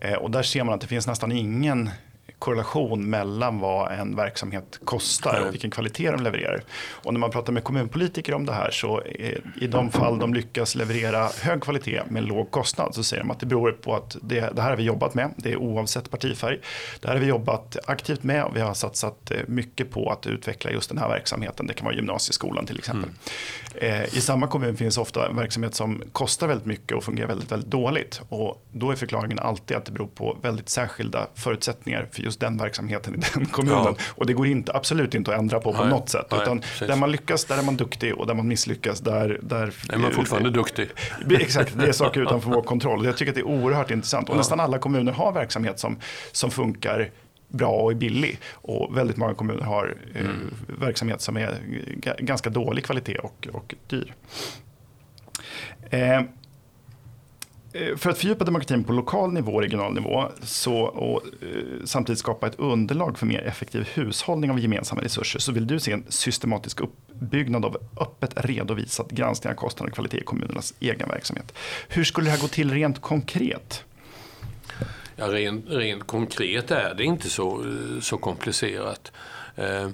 Eh, 0.00 0.14
och 0.14 0.30
där 0.30 0.42
ser 0.42 0.64
man 0.64 0.74
att 0.74 0.80
det 0.80 0.86
finns 0.86 1.06
nästan 1.06 1.32
ingen 1.32 1.90
korrelation 2.42 3.10
mellan 3.10 3.58
vad 3.58 3.92
en 3.92 4.16
verksamhet 4.16 4.80
kostar 4.84 5.44
och 5.46 5.54
vilken 5.54 5.70
kvalitet 5.70 6.10
de 6.10 6.22
levererar. 6.22 6.62
Och 7.04 7.12
när 7.12 7.20
man 7.20 7.30
pratar 7.30 7.52
med 7.52 7.64
kommunpolitiker 7.64 8.34
om 8.34 8.46
det 8.46 8.52
här 8.52 8.70
så 8.70 9.02
i 9.60 9.66
de 9.66 9.90
fall 9.90 10.18
de 10.18 10.34
lyckas 10.34 10.74
leverera 10.74 11.28
hög 11.42 11.62
kvalitet 11.62 12.02
med 12.08 12.24
låg 12.24 12.50
kostnad 12.50 12.94
så 12.94 13.04
säger 13.04 13.22
de 13.22 13.30
att 13.30 13.40
det 13.40 13.46
beror 13.46 13.72
på 13.72 13.94
att 13.94 14.16
det, 14.22 14.56
det 14.56 14.62
här 14.62 14.70
har 14.70 14.76
vi 14.76 14.82
jobbat 14.82 15.14
med, 15.14 15.34
det 15.36 15.52
är 15.52 15.56
oavsett 15.56 16.10
partifärg. 16.10 16.60
Det 17.00 17.08
här 17.08 17.14
har 17.14 17.20
vi 17.20 17.26
jobbat 17.26 17.76
aktivt 17.86 18.22
med 18.22 18.44
och 18.44 18.56
vi 18.56 18.60
har 18.60 18.74
satsat 18.74 19.30
eh, 19.30 19.36
mycket 19.46 19.90
på 19.90 20.10
att 20.10 20.26
utveckla 20.26 20.70
just 20.70 20.88
den 20.88 20.98
här 20.98 21.08
verksamheten. 21.08 21.66
Det 21.66 21.74
kan 21.74 21.84
vara 21.84 21.94
gymnasieskolan 21.94 22.66
till 22.66 22.78
exempel. 22.78 23.04
Mm. 23.04 23.18
I 24.12 24.20
samma 24.20 24.46
kommun 24.46 24.76
finns 24.76 24.98
ofta 24.98 25.28
en 25.28 25.36
verksamhet 25.36 25.74
som 25.74 26.02
kostar 26.12 26.46
väldigt 26.46 26.66
mycket 26.66 26.96
och 26.96 27.04
fungerar 27.04 27.28
väldigt, 27.28 27.52
väldigt 27.52 27.70
dåligt. 27.70 28.20
Och 28.28 28.66
då 28.72 28.90
är 28.90 28.96
förklaringen 28.96 29.38
alltid 29.38 29.76
att 29.76 29.84
det 29.84 29.92
beror 29.92 30.06
på 30.06 30.38
väldigt 30.42 30.68
särskilda 30.68 31.26
förutsättningar 31.34 32.08
för 32.12 32.22
just 32.22 32.40
den 32.40 32.56
verksamheten 32.56 33.14
i 33.14 33.18
den 33.34 33.46
kommunen. 33.46 33.84
Ja. 33.84 33.94
Och 34.14 34.26
det 34.26 34.32
går 34.32 34.46
inte, 34.46 34.72
absolut 34.74 35.14
inte 35.14 35.32
att 35.32 35.38
ändra 35.38 35.60
på 35.60 35.72
på 35.72 35.82
nej, 35.82 35.90
något 35.90 36.08
sätt. 36.08 36.26
Nej, 36.30 36.42
utan 36.42 36.60
precis. 36.60 36.88
där 36.88 36.96
man 36.96 37.10
lyckas, 37.10 37.44
där 37.44 37.58
är 37.58 37.62
man 37.62 37.76
duktig 37.76 38.14
och 38.14 38.26
där 38.26 38.34
man 38.34 38.48
misslyckas, 38.48 39.00
där... 39.00 39.38
där 39.42 39.74
är 39.92 39.98
man 39.98 40.12
fortfarande 40.12 40.50
det, 40.50 40.54
duktig. 40.54 40.88
Exakt, 41.30 41.78
det 41.78 41.86
är 41.88 41.92
saker 41.92 42.20
utanför 42.20 42.50
vår 42.50 42.62
kontroll. 42.62 43.04
Jag 43.04 43.16
tycker 43.16 43.32
att 43.32 43.36
det 43.36 43.40
är 43.40 43.46
oerhört 43.46 43.90
intressant. 43.90 44.28
Och 44.28 44.34
ja. 44.34 44.38
nästan 44.38 44.60
alla 44.60 44.78
kommuner 44.78 45.12
har 45.12 45.32
verksamhet 45.32 45.78
som, 45.78 45.96
som 46.32 46.50
funkar 46.50 47.10
bra 47.52 47.70
och 47.70 47.90
är 47.90 47.94
billig. 47.94 48.38
Och 48.52 48.96
väldigt 48.96 49.16
många 49.16 49.34
kommuner 49.34 49.62
har 49.62 49.96
eh, 50.14 50.20
mm. 50.20 50.54
verksamhet 50.66 51.20
som 51.20 51.36
är 51.36 51.58
ganska 52.18 52.50
dålig 52.50 52.84
kvalitet 52.84 53.18
och, 53.18 53.48
och 53.52 53.74
dyr. 53.88 54.14
Eh, 55.90 56.22
Eh, 57.72 57.96
för 57.96 58.10
att 58.10 58.18
fördjupa 58.18 58.44
demokratin 58.44 58.84
på 58.84 58.92
lokal 58.92 59.32
nivå 59.32 59.52
och 59.52 59.62
regional 59.62 59.94
nivå 59.94 60.28
så, 60.42 60.76
och 60.82 61.22
eh, 61.42 61.84
samtidigt 61.84 62.18
skapa 62.18 62.46
ett 62.46 62.54
underlag 62.58 63.18
för 63.18 63.26
mer 63.26 63.40
effektiv 63.40 63.88
hushållning 63.94 64.50
av 64.50 64.60
gemensamma 64.60 65.02
resurser 65.02 65.38
så 65.38 65.52
vill 65.52 65.66
du 65.66 65.80
se 65.80 65.92
en 65.92 66.04
systematisk 66.08 66.80
uppbyggnad 66.80 67.64
av 67.64 67.76
öppet 68.00 68.32
redovisat 68.36 69.10
granskning 69.10 69.50
av 69.50 69.56
kostnader 69.56 69.90
och 69.90 69.94
kvalitet 69.94 70.18
i 70.18 70.24
kommunernas 70.24 70.74
egen 70.80 71.08
verksamhet. 71.08 71.54
Hur 71.88 72.04
skulle 72.04 72.26
det 72.26 72.30
här 72.30 72.40
gå 72.40 72.48
till 72.48 72.70
rent 72.70 73.00
konkret? 73.00 73.84
Ja, 75.16 75.26
rent, 75.26 75.64
rent 75.68 76.06
konkret 76.06 76.70
är 76.70 76.94
det 76.94 77.04
inte 77.04 77.30
så, 77.30 77.60
eh, 77.64 78.00
så 78.00 78.18
komplicerat. 78.18 79.12
Eh, 79.56 79.88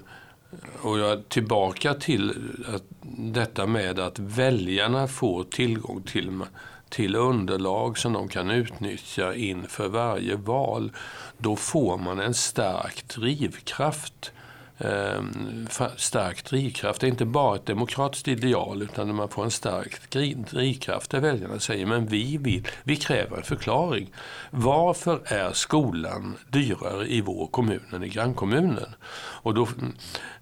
och 0.83 0.99
jag 0.99 1.29
tillbaka 1.29 1.95
till 1.95 2.31
eh, 2.31 2.75
att 2.75 2.85
detta 3.19 3.67
med 3.67 3.99
att 3.99 4.19
väljarna 4.19 5.09
får 5.09 5.45
tillgång 5.45 6.03
till 6.03 6.43
till 6.89 7.17
underlag 7.17 7.99
som 7.99 8.13
de 8.13 8.29
kan 8.29 8.51
utnyttja 8.51 9.35
inför 9.35 9.89
varje 9.89 10.37
val, 10.37 10.93
då 11.39 11.57
får 11.57 11.99
man 11.99 12.21
en 12.21 12.35
stark 12.35 13.09
drivkraft 13.09 14.33
eh, 14.35 14.38
Ehm, 14.81 15.67
stark 15.97 16.45
drivkraft. 16.45 17.01
Det 17.01 17.07
är 17.07 17.09
inte 17.09 17.25
bara 17.25 17.57
ett 17.57 17.67
demokratiskt 17.67 18.29
ideal 18.29 18.83
utan 18.83 19.15
man 19.15 19.29
får 19.29 19.45
en 19.45 19.51
stark 19.51 20.11
drivkraft 20.51 21.11
där 21.11 21.21
väljarna 21.21 21.59
säger 21.59 21.87
men 21.87 22.07
vi, 22.07 22.39
vill, 22.39 22.69
vi 22.83 22.97
kräver 22.97 23.37
en 23.37 23.43
förklaring. 23.43 24.13
Varför 24.51 25.21
är 25.25 25.53
skolan 25.53 26.37
dyrare 26.49 27.07
i 27.07 27.21
vår 27.21 27.47
kommun 27.47 27.83
än 27.93 28.05
i 28.05 28.09
grannkommunen? 28.09 28.95
Och, 29.43 29.55
då, 29.55 29.69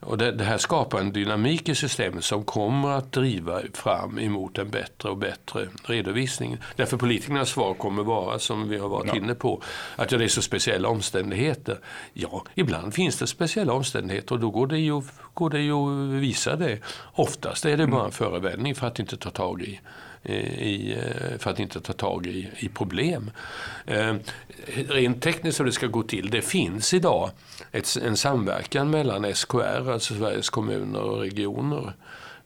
och 0.07 0.19
det, 0.19 0.33
det, 0.33 0.45
här 0.45 0.59
skapar 0.59 1.01
en 1.01 1.13
dynamik 1.13 1.69
i 1.69 1.75
systemet 1.75 2.25
som 2.25 2.45
kommer 2.45 2.89
att 2.89 3.13
driva 3.13 3.61
fram 3.75 4.19
emot 4.19 4.59
en 4.59 4.71
bättre 4.71 5.09
och 5.09 5.17
bättre 5.17 5.69
redovisning. 5.85 6.59
Därför 6.77 6.97
politikernas 6.97 7.49
svar 7.49 7.75
kommer 7.75 8.03
vara, 8.03 8.39
som 8.39 8.69
vi 8.69 8.79
har 8.79 8.89
varit 8.89 9.09
ja. 9.09 9.17
inne 9.17 9.35
på, 9.35 9.63
att 9.97 10.13
ja, 10.13 10.19
det 10.19 10.25
är 10.25 10.29
så 10.29 10.43
speciella 10.43 10.89
omständigheter. 10.89 11.79
Ja, 12.13 12.45
ibland 12.55 12.95
finns 12.95 13.19
det 13.19 13.27
speciella 13.27 13.73
omständigheter 13.73 14.35
och 14.35 14.41
då 14.41 14.51
går 14.51 14.67
det 14.67 14.79
ju, 14.79 15.03
går 15.35 15.51
det 15.51 15.61
ju 15.61 15.73
att 15.73 16.23
visa 16.23 16.57
det. 16.57 16.79
Oftast 17.13 17.65
är 17.65 17.77
det 17.77 17.87
bara 17.87 18.05
en 18.05 18.13
förevändning 18.13 18.75
för 18.75 18.87
att 18.87 18.99
inte 18.99 19.17
ta 19.17 19.31
tag 19.31 19.63
i 19.63 19.81
i, 20.29 20.93
eh, 20.93 21.39
för 21.39 21.51
att 21.51 21.59
inte 21.61 21.81
ta 21.81 21.93
tag 21.93 22.27
i, 22.27 22.51
i 22.59 22.69
problem. 22.69 23.31
Eh, 23.87 24.15
rent 24.89 25.23
tekniskt 25.23 25.61
hur 25.61 25.65
det 25.65 25.73
ska 25.73 25.87
gå 25.87 26.03
till, 26.03 26.31
det 26.31 26.43
finns 26.43 26.95
idag 26.95 27.31
ett, 27.73 27.97
en 28.03 28.17
samverkan 28.17 28.91
mellan 28.91 29.35
SKR, 29.35 29.91
alltså 29.91 30.15
Sveriges 30.15 30.51
kommuner 30.51 31.01
och 31.01 31.21
regioner, 31.21 31.93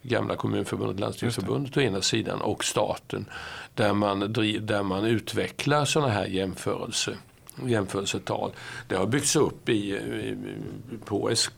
gamla 0.03 0.37
kommunförbundet, 0.37 1.01
landstingsförbundet 1.01 1.77
å 1.77 1.81
ena 1.81 2.03
sidan 2.03 2.41
och 2.41 2.65
staten, 2.65 3.27
där 3.75 3.95
man, 3.95 4.21
där 4.61 4.83
man 4.83 5.05
utvecklar 5.05 5.85
sådana 5.85 6.13
här 6.13 6.27
jämförelser 6.27 7.17
jämförelsetal. 7.67 8.53
Det 8.89 8.97
har 8.97 9.07
byggts 9.07 9.37
upp 9.37 9.69
i, 9.69 9.91
i 9.91 10.37
på 11.05 11.31
SK, 11.37 11.53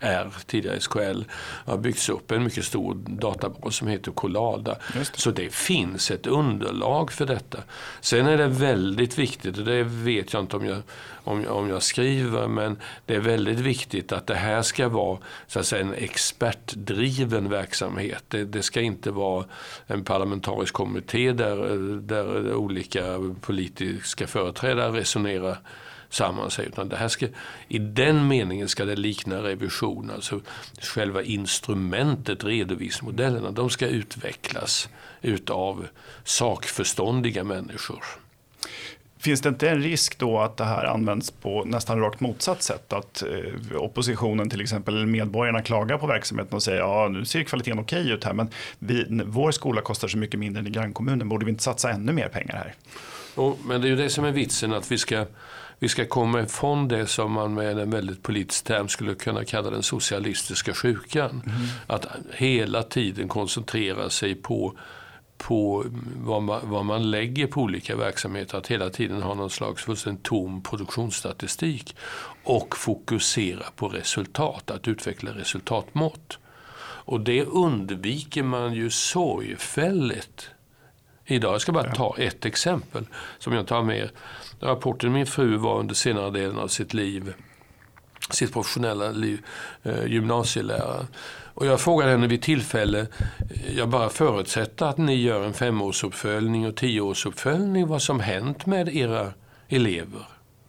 är, 0.00 0.34
tidigare 0.46 0.80
SKL, 0.80 1.22
har 1.66 1.78
byggts 1.78 2.08
upp 2.08 2.30
en 2.30 2.44
mycket 2.44 2.64
stor 2.64 2.94
databas 2.94 3.76
som 3.76 3.88
heter 3.88 4.12
Collada. 4.12 4.76
Det. 4.94 5.10
Så 5.16 5.30
det 5.30 5.54
finns 5.54 6.10
ett 6.10 6.26
underlag 6.26 7.12
för 7.12 7.26
detta. 7.26 7.58
Sen 8.00 8.26
är 8.26 8.38
det 8.38 8.46
väldigt 8.46 9.18
viktigt, 9.18 9.58
och 9.58 9.64
det 9.64 9.82
vet 9.82 10.32
jag 10.32 10.42
inte 10.42 10.56
om 10.56 10.66
jag, 10.66 10.82
om, 11.24 11.46
om 11.46 11.68
jag 11.68 11.82
skriver, 11.82 12.48
men 12.48 12.76
det 13.06 13.14
är 13.14 13.20
väldigt 13.20 13.58
viktigt 13.58 14.12
att 14.12 14.26
det 14.26 14.34
här 14.34 14.62
ska 14.62 14.88
vara 14.88 15.18
så 15.46 15.60
att 15.60 15.66
säga, 15.66 15.82
en 15.82 15.94
expertdriven 15.94 17.48
verksamhet. 17.48 18.24
Det, 18.28 18.44
det 18.44 18.62
ska 18.62 18.80
inte 18.80 19.10
vara 19.10 19.44
en 19.86 20.04
parlamentarisk 20.04 20.74
kommitté 20.74 21.32
där, 21.32 21.56
där 22.00 22.54
olika 22.54 23.34
politiska 23.40 24.26
företrädare 24.26 25.00
resonerar 25.00 25.58
samman 26.10 26.50
sig. 26.50 26.66
Utan 26.66 26.88
det 26.88 26.96
här 26.96 27.08
ska, 27.08 27.26
I 27.68 27.78
den 27.78 28.28
meningen 28.28 28.68
ska 28.68 28.84
det 28.84 28.96
likna 28.96 29.42
revision. 29.42 30.10
Alltså 30.10 30.40
själva 30.80 31.22
instrumentet, 31.22 32.44
redovisningsmodellerna, 32.44 33.50
de 33.50 33.70
ska 33.70 33.86
utvecklas 33.86 34.88
utav 35.22 35.86
sakförståndiga 36.24 37.44
människor. 37.44 38.04
Finns 39.20 39.40
det 39.40 39.48
inte 39.48 39.70
en 39.70 39.82
risk 39.82 40.18
då 40.18 40.38
att 40.38 40.56
det 40.56 40.64
här 40.64 40.84
används 40.84 41.30
på 41.30 41.64
nästan 41.64 42.00
rakt 42.00 42.20
motsatt 42.20 42.62
sätt? 42.62 42.92
Att 42.92 43.22
eh, 43.22 43.76
oppositionen 43.76 44.50
till 44.50 44.60
exempel, 44.60 44.96
eller 44.96 45.06
medborgarna 45.06 45.62
klagar 45.62 45.98
på 45.98 46.06
verksamheten 46.06 46.54
och 46.54 46.62
säger 46.62 46.78
ja 46.78 47.08
nu 47.08 47.24
ser 47.24 47.42
kvaliteten 47.42 47.78
okej 47.78 48.00
okay 48.00 48.12
ut 48.12 48.24
här 48.24 48.32
men 48.32 48.48
vi, 48.78 49.22
vår 49.26 49.50
skola 49.50 49.80
kostar 49.80 50.08
så 50.08 50.18
mycket 50.18 50.40
mindre 50.40 50.60
än 50.60 50.66
i 50.66 50.70
grannkommunen, 50.70 51.28
borde 51.28 51.44
vi 51.44 51.50
inte 51.50 51.62
satsa 51.62 51.90
ännu 51.90 52.12
mer 52.12 52.28
pengar 52.28 52.54
här? 52.54 52.74
Jo, 53.36 53.58
men 53.64 53.80
det 53.80 53.86
är 53.86 53.90
ju 53.90 53.96
det 53.96 54.10
som 54.10 54.24
är 54.24 54.32
vitsen 54.32 54.72
att 54.72 54.92
vi 54.92 54.98
ska 54.98 55.26
vi 55.78 55.88
ska 55.88 56.06
komma 56.06 56.40
ifrån 56.42 56.88
det 56.88 57.06
som 57.06 57.32
man 57.32 57.54
med 57.54 57.78
en 57.78 57.90
väldigt 57.90 58.22
politisk 58.22 58.64
term 58.64 58.88
skulle 58.88 59.14
kunna 59.14 59.44
kalla 59.44 59.70
den 59.70 59.82
socialistiska 59.82 60.74
sjukan. 60.74 61.30
Mm. 61.30 61.66
Att 61.86 62.06
hela 62.32 62.82
tiden 62.82 63.28
koncentrera 63.28 64.10
sig 64.10 64.34
på 64.34 64.74
på 65.38 65.84
vad 66.16 66.42
man, 66.42 66.60
vad 66.70 66.84
man 66.84 67.10
lägger 67.10 67.46
på 67.46 67.60
olika 67.60 67.96
verksamheter. 67.96 68.58
Att 68.58 68.66
hela 68.66 68.90
tiden 68.90 69.22
ha 69.22 69.34
någon 69.34 69.50
slags 69.50 69.84
fullständigt 69.84 70.24
tom 70.24 70.62
produktionsstatistik. 70.62 71.96
Och 72.44 72.76
fokusera 72.76 73.64
på 73.76 73.88
resultat, 73.88 74.70
att 74.70 74.88
utveckla 74.88 75.30
resultatmått. 75.30 76.38
Och 77.08 77.20
det 77.20 77.44
undviker 77.44 78.42
man 78.42 78.74
ju 78.74 78.90
sorgfälligt 78.90 80.50
idag. 81.28 81.54
Jag 81.54 81.60
ska 81.60 81.72
bara 81.72 81.94
ta 81.94 82.14
ett 82.18 82.44
exempel 82.44 83.06
som 83.38 83.52
jag 83.52 83.66
tar 83.66 83.82
med. 83.82 84.10
Rapporten 84.60 85.12
min 85.12 85.26
fru 85.26 85.56
var 85.56 85.78
under 85.78 85.94
senare 85.94 86.30
delen 86.30 86.58
av 86.58 86.68
sitt 86.68 86.94
liv, 86.94 87.34
sitt 88.30 88.52
professionella 88.52 89.10
liv, 89.10 89.40
eh, 89.82 90.06
gymnasielärare. 90.06 91.06
Och 91.54 91.66
jag 91.66 91.80
frågade 91.80 92.10
henne 92.10 92.26
vid 92.26 92.42
tillfälle, 92.42 93.06
jag 93.76 93.88
bara 93.88 94.08
förutsätter 94.08 94.86
att 94.86 94.98
ni 94.98 95.14
gör 95.14 95.44
en 95.44 95.54
femårsuppföljning 95.54 96.66
och 96.66 96.76
tioårsuppföljning 96.76 97.86
vad 97.86 98.02
som 98.02 98.20
hänt 98.20 98.66
med 98.66 98.96
era 98.96 99.32
elever. 99.68 100.22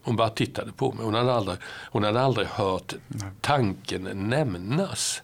Hon 0.04 0.16
bara 0.16 0.30
tittade 0.30 0.72
på 0.72 0.92
mig. 0.92 1.06
Hon 1.06 1.14
hade 1.14 1.34
aldrig, 1.34 1.58
hon 1.92 2.04
hade 2.04 2.22
aldrig 2.22 2.48
hört 2.48 2.94
tanken 3.42 4.04
nämnas. 4.30 5.22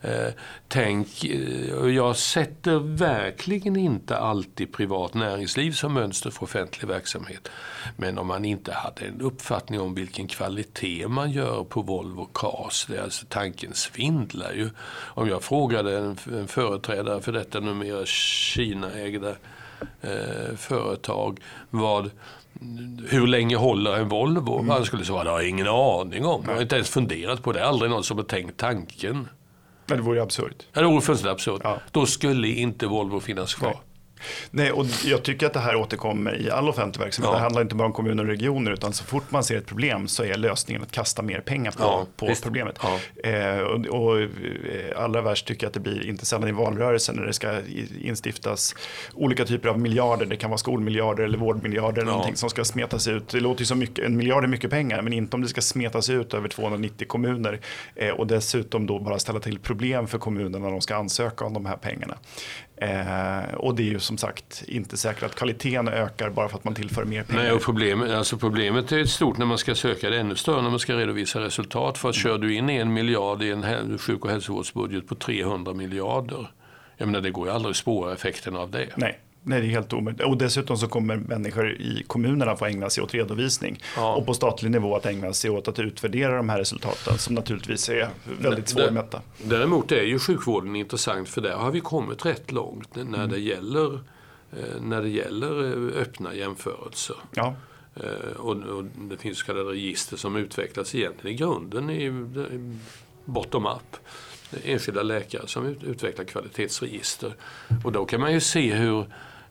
Eh, 0.00 0.32
tänk, 0.68 1.24
eh, 1.24 1.88
jag 1.88 2.16
sätter 2.16 2.78
verkligen 2.78 3.76
inte 3.76 4.16
alltid 4.16 4.72
privat 4.72 5.14
näringsliv 5.14 5.72
som 5.72 5.94
mönster 5.94 6.30
för 6.30 6.42
offentlig 6.42 6.88
verksamhet. 6.88 7.48
Men 7.96 8.18
om 8.18 8.26
man 8.26 8.44
inte 8.44 8.72
hade 8.72 9.06
en 9.06 9.20
uppfattning 9.20 9.80
om 9.80 9.94
vilken 9.94 10.28
kvalitet 10.28 11.08
man 11.08 11.30
gör 11.30 11.64
på 11.64 11.82
Volvo 11.82 12.28
Cars, 12.34 12.86
det 12.88 12.96
är 12.96 13.02
alltså 13.02 13.26
tanken 13.28 13.74
svindlar 13.74 14.52
ju. 14.52 14.70
Om 15.14 15.28
jag 15.28 15.42
frågade 15.42 15.98
en, 15.98 16.16
en 16.32 16.48
företrädare 16.48 17.20
för 17.20 17.32
detta 17.32 17.60
numera 17.60 18.06
Kina-ägda 18.06 19.34
eh, 20.00 20.56
företag 20.56 21.40
vad 21.70 22.10
hur 23.08 23.26
länge 23.26 23.56
håller 23.56 23.96
en 23.96 24.08
Volvo? 24.08 24.58
Mm. 24.58 24.70
Han 24.70 24.84
skulle 24.84 25.04
svara, 25.04 25.24
det 25.24 25.30
har 25.30 25.40
jag 25.40 25.48
ingen 25.48 25.68
aning 25.68 26.24
om. 26.26 26.42
Jag 26.46 26.54
har 26.54 26.62
inte 26.62 26.74
ens 26.74 26.90
funderat 26.90 27.42
på 27.42 27.52
det. 27.52 27.66
Aldrig 27.66 27.90
någon 27.90 28.04
som 28.04 28.16
har 28.16 28.24
tänkt 28.24 28.56
tanken. 28.56 29.28
Men 29.88 29.98
det 29.98 30.04
vore 30.04 30.16
ju 30.16 30.22
absurt. 30.22 30.66
Ja, 30.72 30.80
det 30.80 30.86
vore 30.86 31.00
fullständigt 31.00 31.32
absurt. 31.32 31.60
Ja. 31.64 31.78
Då 31.92 32.06
skulle 32.06 32.48
inte 32.48 32.86
Volvo 32.86 33.20
finnas 33.20 33.54
kvar. 33.54 33.70
Nej. 33.70 33.80
Nej, 34.50 34.72
och 34.72 34.86
jag 35.04 35.22
tycker 35.22 35.46
att 35.46 35.52
det 35.52 35.60
här 35.60 35.76
återkommer 35.76 36.40
i 36.40 36.50
all 36.50 36.68
offentlig 36.68 37.04
verksamhet. 37.04 37.30
Ja. 37.32 37.36
Det 37.36 37.42
handlar 37.42 37.62
inte 37.62 37.74
bara 37.74 37.86
om 37.86 37.92
kommuner 37.92 38.22
och 38.22 38.28
regioner 38.28 38.72
utan 38.72 38.92
så 38.92 39.04
fort 39.04 39.30
man 39.30 39.44
ser 39.44 39.56
ett 39.56 39.66
problem 39.66 40.08
så 40.08 40.24
är 40.24 40.36
lösningen 40.36 40.82
att 40.82 40.92
kasta 40.92 41.22
mer 41.22 41.40
pengar 41.40 41.70
på, 41.70 41.82
ja, 41.82 42.06
på 42.16 42.34
problemet. 42.42 42.78
Ja. 42.82 43.28
Eh, 43.30 43.58
och, 43.58 43.86
och 43.86 44.20
eh, 44.20 44.28
allra 44.96 45.22
värst 45.22 45.46
tycker 45.46 45.64
jag 45.64 45.68
att 45.68 45.74
det 45.74 45.80
blir, 45.80 46.06
inte 46.06 46.26
sällan 46.26 46.48
i 46.48 46.52
valrörelsen 46.52 47.16
när 47.16 47.26
det 47.26 47.32
ska 47.32 47.60
instiftas 48.02 48.74
olika 49.14 49.44
typer 49.44 49.68
av 49.68 49.78
miljarder. 49.78 50.26
Det 50.26 50.36
kan 50.36 50.50
vara 50.50 50.58
skolmiljarder 50.58 51.24
eller 51.24 51.38
vårdmiljarder 51.38 52.02
eller 52.02 52.12
någonting 52.12 52.36
som 52.36 52.50
ska 52.50 52.64
smetas 52.64 53.08
ut. 53.08 53.28
Det 53.28 53.40
låter 53.40 53.60
ju 53.60 53.66
som 53.66 53.78
mycket, 53.78 54.04
en 54.04 54.16
miljard 54.16 54.44
är 54.44 54.48
mycket 54.48 54.70
pengar 54.70 55.02
men 55.02 55.12
inte 55.12 55.36
om 55.36 55.42
det 55.42 55.48
ska 55.48 55.60
smetas 55.60 56.10
ut 56.10 56.34
över 56.34 56.48
290 56.48 57.06
kommuner 57.08 57.60
eh, 57.94 58.10
och 58.10 58.26
dessutom 58.26 58.86
då 58.86 58.98
bara 58.98 59.18
ställa 59.18 59.40
till 59.40 59.58
problem 59.58 60.06
för 60.06 60.18
kommunerna 60.18 60.58
när 60.58 60.70
de 60.70 60.80
ska 60.80 60.96
ansöka 60.96 61.44
om 61.44 61.52
de 61.52 61.66
här 61.66 61.76
pengarna. 61.76 62.18
Eh, 62.80 63.54
och 63.54 63.74
det 63.74 63.82
är 63.82 63.92
ju 63.92 63.98
som 63.98 64.18
sagt 64.18 64.64
inte 64.68 64.96
säkert 64.96 65.22
att 65.22 65.34
kvaliteten 65.34 65.88
ökar 65.88 66.30
bara 66.30 66.48
för 66.48 66.58
att 66.58 66.64
man 66.64 66.74
tillför 66.74 67.04
mer 67.04 67.22
pengar. 67.22 67.42
Nej, 67.42 67.52
och 67.52 67.62
problemet, 67.62 68.10
alltså 68.10 68.36
problemet 68.38 68.92
är 68.92 69.04
stort 69.04 69.38
när 69.38 69.46
man 69.46 69.58
ska 69.58 69.74
söka 69.74 70.10
det 70.10 70.20
ännu 70.20 70.36
större 70.36 70.62
när 70.62 70.70
man 70.70 70.78
ska 70.78 70.94
redovisa 70.94 71.40
resultat. 71.40 71.98
För 71.98 72.08
att 72.08 72.14
kör 72.14 72.38
du 72.38 72.54
in 72.54 72.70
en 72.70 72.92
miljard 72.92 73.42
i 73.42 73.50
en 73.50 73.98
sjuk 73.98 74.24
och 74.24 74.30
hälsovårdsbudget 74.30 75.08
på 75.08 75.14
300 75.14 75.72
miljarder. 75.72 76.50
Jag 76.96 77.06
menar 77.06 77.20
det 77.20 77.30
går 77.30 77.46
ju 77.46 77.54
aldrig 77.54 77.70
att 77.70 77.76
spåra 77.76 78.12
effekterna 78.12 78.58
av 78.58 78.70
det. 78.70 78.88
Nej. 78.96 79.18
Nej, 79.42 79.60
det 79.60 79.66
är 79.66 79.70
helt 79.70 79.92
omöjligt. 79.92 80.22
Och 80.22 80.36
dessutom 80.36 80.76
så 80.76 80.88
kommer 80.88 81.16
människor 81.16 81.72
i 81.72 82.04
kommunerna 82.06 82.56
få 82.56 82.64
ägna 82.64 82.90
sig 82.90 83.02
åt 83.02 83.14
redovisning. 83.14 83.82
Ja. 83.96 84.14
Och 84.14 84.26
på 84.26 84.34
statlig 84.34 84.70
nivå 84.70 84.96
att 84.96 85.06
ägna 85.06 85.32
sig 85.32 85.50
åt 85.50 85.68
att 85.68 85.78
utvärdera 85.78 86.36
de 86.36 86.48
här 86.48 86.58
resultaten 86.58 87.18
som 87.18 87.34
naturligtvis 87.34 87.88
är 87.88 88.08
väldigt 88.40 88.68
svårmätta. 88.68 89.22
Däremot 89.42 89.92
är 89.92 90.02
ju 90.02 90.18
sjukvården 90.18 90.76
intressant 90.76 91.28
för 91.28 91.40
där 91.40 91.56
har 91.56 91.70
vi 91.70 91.80
kommit 91.80 92.26
rätt 92.26 92.52
långt 92.52 92.94
när 92.94 93.02
mm. 93.02 93.30
det 93.30 93.38
gäller, 93.38 93.94
eh, 94.52 94.80
när 94.82 95.02
det 95.02 95.08
gäller 95.08 95.64
eh, 95.64 96.02
öppna 96.02 96.34
jämförelser. 96.34 97.16
Ja. 97.34 97.54
Eh, 97.94 98.36
och, 98.36 98.56
och 98.56 98.84
det 98.84 99.16
finns 99.16 99.38
så 99.38 99.46
kallade 99.46 99.70
register 99.70 100.16
som 100.16 100.36
utvecklas 100.36 100.94
egentligen 100.94 101.34
i 101.34 101.38
grunden 101.38 101.90
i 101.90 102.26
bottom 103.24 103.66
up 103.66 103.96
enskilda 104.64 105.02
läkare 105.02 105.46
som 105.46 105.66
utvecklar 105.66 106.24
kvalitetsregister. 106.24 107.34
Och 107.84 107.92
då 107.92 108.04
kan 108.04 108.20
man 108.20 108.32
ju 108.32 108.40
se 108.40 108.74
hur 108.74 109.06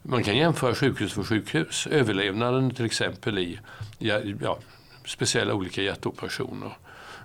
man 0.08 0.24
kan 0.24 0.38
jämföra 0.38 0.76
sjukhus 0.76 1.14
för 1.14 1.24
sjukhus. 1.24 1.88
Överlevnaden 1.88 2.72
till 2.72 2.86
exempel 2.86 3.38
i 3.38 3.60
ja, 4.00 4.58
speciella 5.06 5.54
olika 5.54 5.82
hjärtoperationer. 5.82 6.78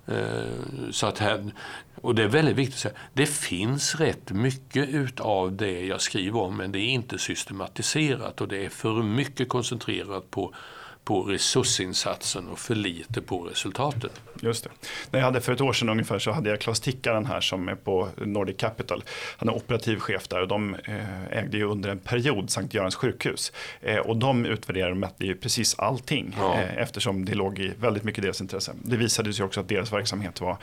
Eh, 0.06 0.90
så 0.90 1.06
att 1.06 1.18
här, 1.18 1.52
och 1.94 2.14
det 2.14 2.22
är 2.22 2.28
väldigt 2.28 2.56
viktigt 2.56 2.74
att 2.74 2.80
säga, 2.80 2.94
det 3.12 3.26
finns 3.26 3.94
rätt 3.94 4.30
mycket 4.30 4.88
utav 4.88 5.56
det 5.56 5.86
jag 5.86 6.00
skriver 6.00 6.40
om 6.40 6.56
men 6.56 6.72
det 6.72 6.78
är 6.78 6.88
inte 6.88 7.18
systematiserat 7.18 8.40
och 8.40 8.48
det 8.48 8.64
är 8.64 8.68
för 8.68 9.02
mycket 9.02 9.48
koncentrerat 9.48 10.30
på 10.30 10.54
på 11.04 11.22
resursinsatsen 11.22 12.48
och 12.48 12.58
för 12.58 12.74
lite 12.74 13.22
på 13.22 13.38
resultatet. 13.38 14.20
Just 14.40 14.64
det. 14.64 14.70
När 15.10 15.20
jag 15.20 15.26
hade 15.26 15.40
för 15.40 15.52
ett 15.52 15.60
år 15.60 15.72
sedan 15.72 15.88
ungefär 15.88 16.18
så 16.18 16.30
hade 16.32 16.50
jag 16.50 16.60
Klas 16.60 16.80
Tickaren 16.80 17.26
här 17.26 17.40
som 17.40 17.68
är 17.68 17.74
på 17.74 18.08
Nordic 18.16 18.56
Capital. 18.56 19.04
Han 19.36 19.48
är 19.48 19.54
operativ 19.54 19.98
chef 19.98 20.28
där 20.28 20.40
och 20.40 20.48
de 20.48 20.74
eh, 20.74 21.38
ägde 21.38 21.56
ju 21.56 21.64
under 21.64 21.90
en 21.90 21.98
period 21.98 22.50
Sankt 22.50 22.74
Görans 22.74 22.94
sjukhus. 22.94 23.52
Eh, 23.80 23.96
och 23.96 24.16
de 24.16 24.46
utvärderade 24.46 24.90
och 24.90 24.96
mätte 24.96 25.26
ju 25.26 25.34
precis 25.34 25.78
allting 25.78 26.36
ja. 26.38 26.54
Eh, 26.54 26.78
eftersom 26.78 27.24
det 27.24 27.34
låg 27.34 27.58
i 27.58 27.72
väldigt 27.80 28.04
mycket 28.04 28.22
deras 28.22 28.40
intresse. 28.40 28.72
Det 28.82 28.96
visade 28.96 29.32
sig 29.32 29.44
också 29.44 29.60
att 29.60 29.68
deras 29.68 29.92
verksamhet 29.92 30.40
var 30.40 30.56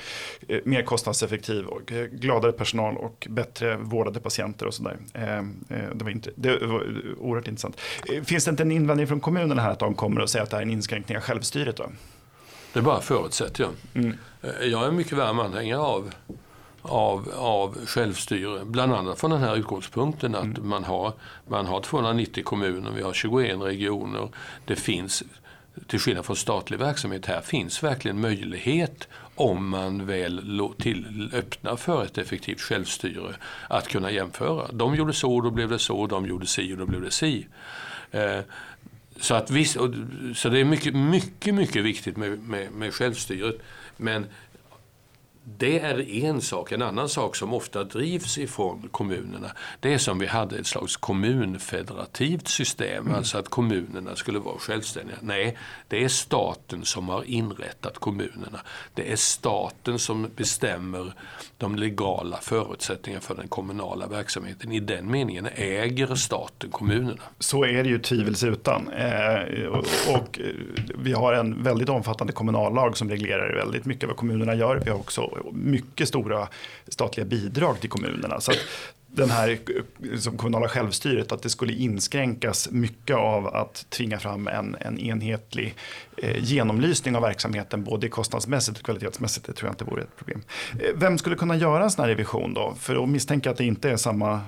mer 0.64 0.84
kostnadseffektiv 0.84 1.66
och 1.66 1.94
gladare 2.12 2.52
personal 2.52 2.98
och 2.98 3.28
bättre 3.30 3.78
vårdade 3.78 4.20
patienter 4.20 4.66
och 4.66 4.74
sådär. 4.74 4.98
Det 5.94 6.04
var, 6.04 6.10
inte, 6.10 6.32
det 6.36 6.58
var 6.58 6.84
oerhört 7.20 7.48
intressant. 7.48 7.80
Finns 8.24 8.46
det 8.46 8.52
inte 8.52 8.64
en 8.64 8.72
invändning 8.72 9.08
från 9.08 9.20
kommunerna 9.20 9.62
här 9.62 9.72
att 9.72 9.80
de 9.80 9.94
kommer 9.94 10.22
att 10.30 10.32
säga 10.32 10.44
att 10.44 10.50
det 10.50 10.56
här 10.56 10.62
är 10.62 10.66
en 10.66 10.74
inskränkning 10.74 11.18
av 11.18 11.24
självstyret? 11.24 11.78
Då? 11.78 11.90
Det 12.74 12.82
bara 12.82 13.02
förutsätter 13.02 13.64
jag. 13.64 13.72
Mm. 13.94 14.18
Eh, 14.42 14.68
jag 14.68 14.88
är 14.88 14.92
mycket 14.92 15.14
varm 15.14 15.40
anhängare 15.40 15.80
av, 15.80 16.12
av, 16.82 17.32
av 17.36 17.86
självstyre. 17.86 18.66
Bland 18.66 18.94
annat 18.94 19.20
från 19.20 19.32
den 19.32 19.40
här 19.40 19.56
utgångspunkten 19.56 20.36
att 20.36 20.44
mm. 20.44 20.70
man, 20.70 20.84
har, 20.84 21.14
man 21.48 21.66
har 21.66 21.82
290 21.82 22.44
kommuner, 22.44 22.92
vi 22.92 23.02
har 23.02 23.14
21 23.14 23.62
regioner. 23.62 24.30
Det 24.66 24.76
finns, 24.76 25.24
till 25.88 26.00
skillnad 26.00 26.26
från 26.26 26.36
statlig 26.36 26.80
verksamhet, 26.80 27.26
här 27.26 27.42
finns 27.42 27.84
verkligen 27.84 28.22
möjlighet 28.22 29.08
om 29.36 29.70
man 29.70 30.06
väl 30.06 30.62
till, 30.80 31.30
öppnar 31.34 31.76
för 31.76 32.04
ett 32.04 32.18
effektivt 32.18 32.62
självstyre 32.62 33.36
att 33.68 33.88
kunna 33.88 34.12
jämföra. 34.12 34.68
De 34.72 34.96
gjorde 34.96 35.14
så, 35.14 35.42
då 35.42 35.52
blev 35.52 35.70
det 35.70 35.80
så. 35.80 36.08
De 36.08 36.26
gjorde 36.26 36.46
si 36.46 36.74
och 36.74 36.78
då 36.78 36.86
blev 36.86 37.02
det 37.02 37.12
si. 37.12 37.48
Eh, 38.12 38.40
så, 39.22 39.36
att 39.36 39.52
visst, 39.52 39.78
så 40.36 40.50
det 40.50 40.60
är 40.60 40.66
mycket, 40.66 40.96
mycket, 40.96 41.56
mycket 41.56 41.84
viktigt 41.84 42.18
med, 42.18 42.40
med, 42.40 42.72
med 42.72 42.94
självstyret. 42.94 43.56
Men 43.98 44.26
det 45.58 45.80
är 45.80 46.10
en 46.10 46.42
sak. 46.42 46.72
En 46.72 46.82
annan 46.82 47.10
sak 47.10 47.36
som 47.36 47.54
ofta 47.54 47.84
drivs 47.84 48.38
ifrån 48.38 48.90
kommunerna, 48.92 49.52
det 49.80 49.94
är 49.94 49.98
som 49.98 50.20
vi 50.20 50.26
hade 50.26 50.58
ett 50.58 50.68
slags 50.68 50.98
kommunfederativt 50.98 52.48
system, 52.48 53.06
mm. 53.06 53.16
alltså 53.16 53.38
att 53.38 53.50
kommunerna 53.50 54.16
skulle 54.16 54.40
vara 54.40 54.58
självständiga. 54.58 55.18
Nej, 55.22 55.58
det 55.88 56.04
är 56.04 56.08
staten 56.08 56.86
som 56.86 57.10
har 57.10 57.24
inrättat 57.24 57.98
kommunerna. 57.98 58.60
Det 58.94 59.12
är 59.12 59.16
staten 59.16 60.00
som 60.00 60.30
bestämmer 60.36 61.14
de 61.58 61.76
legala 61.76 62.38
förutsättningarna 62.38 63.22
för 63.22 63.36
den 63.36 63.48
kommunala 63.48 64.08
verksamheten. 64.08 64.72
I 64.72 64.80
den 64.80 65.12
meningen 65.12 65.48
äger 65.56 66.16
staten 66.16 66.72
kommunerna. 66.72 67.22
Så 67.40 67.66
är 67.66 67.84
det 67.84 67.90
ju 67.90 68.00
tvivelsutan. 68.00 68.90
Eh, 68.90 69.66
och, 69.66 69.86
och 70.16 70.40
vi 70.96 71.14
har 71.14 71.34
en 71.34 71.64
väldigt 71.64 71.90
omfattande 71.90 72.34
kommunallag 72.34 72.98
som 72.98 73.10
reglerar 73.10 73.56
väldigt 73.56 73.86
mycket 73.86 74.10
vad 74.10 74.18
kommunerna 74.18 74.56
gör. 74.56 74.82
Vi 74.86 74.92
har 74.92 74.98
också 74.98 75.39
mycket 75.54 76.08
stora 76.08 76.48
statliga 76.88 77.26
bidrag 77.26 77.80
till 77.80 77.90
kommunerna. 77.90 78.42
Så 78.42 78.52
den 79.12 79.30
här 79.30 79.60
liksom, 79.98 80.38
kommunala 80.38 80.68
självstyret, 80.68 81.32
att 81.32 81.42
det 81.42 81.50
skulle 81.50 81.74
inskränkas 81.74 82.70
mycket 82.72 83.16
av 83.16 83.48
att 83.48 83.86
tvinga 83.90 84.20
fram 84.20 84.48
en, 84.48 84.76
en 84.80 85.00
enhetlig 85.00 85.76
eh, 86.18 86.44
genomlysning 86.44 87.16
av 87.16 87.22
verksamheten, 87.22 87.84
både 87.84 88.10
kostnadsmässigt 88.10 88.80
och 88.80 88.86
kvalitetsmässigt, 88.86 89.46
det 89.46 89.54
tror 89.54 89.68
jag 89.68 89.74
inte 89.74 89.84
vore 89.84 90.02
ett 90.02 90.18
problem. 90.18 90.42
Eh, 90.80 90.90
vem 90.96 91.18
skulle 91.18 91.36
kunna 91.36 91.56
göra 91.56 91.84
en 91.84 91.92
sån 91.92 92.02
här 92.02 92.10
revision 92.10 92.54
då? 92.54 92.76
För 92.80 93.04
att 93.04 93.10
misstänka 93.10 93.52
att 93.52 93.58
det 93.58 93.66
inte 93.66 93.90
är 93.90 93.98
samma 93.98 94.42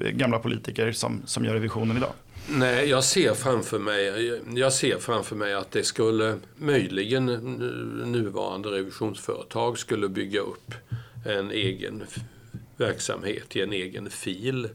eh, 0.00 0.10
gamla 0.10 0.38
politiker 0.38 0.92
som, 0.92 1.22
som 1.24 1.44
gör 1.44 1.54
revisionen 1.54 1.96
idag. 1.96 2.12
Nej, 2.48 2.88
jag 2.88 3.04
ser 3.04 3.34
framför 3.34 3.78
mig, 3.78 4.40
jag 4.54 4.72
ser 4.72 4.98
framför 4.98 5.36
mig 5.36 5.54
att 5.54 5.70
det 5.70 5.84
skulle 5.84 6.38
möjligen 6.56 7.26
nuvarande 8.12 8.68
revisionsföretag 8.68 9.78
skulle 9.78 10.08
bygga 10.08 10.40
upp 10.40 10.74
en 11.24 11.50
egen 11.50 12.04
verksamhet 12.76 13.56
i 13.56 13.62
en 13.62 13.72
egen 13.72 14.10
fil 14.10 14.68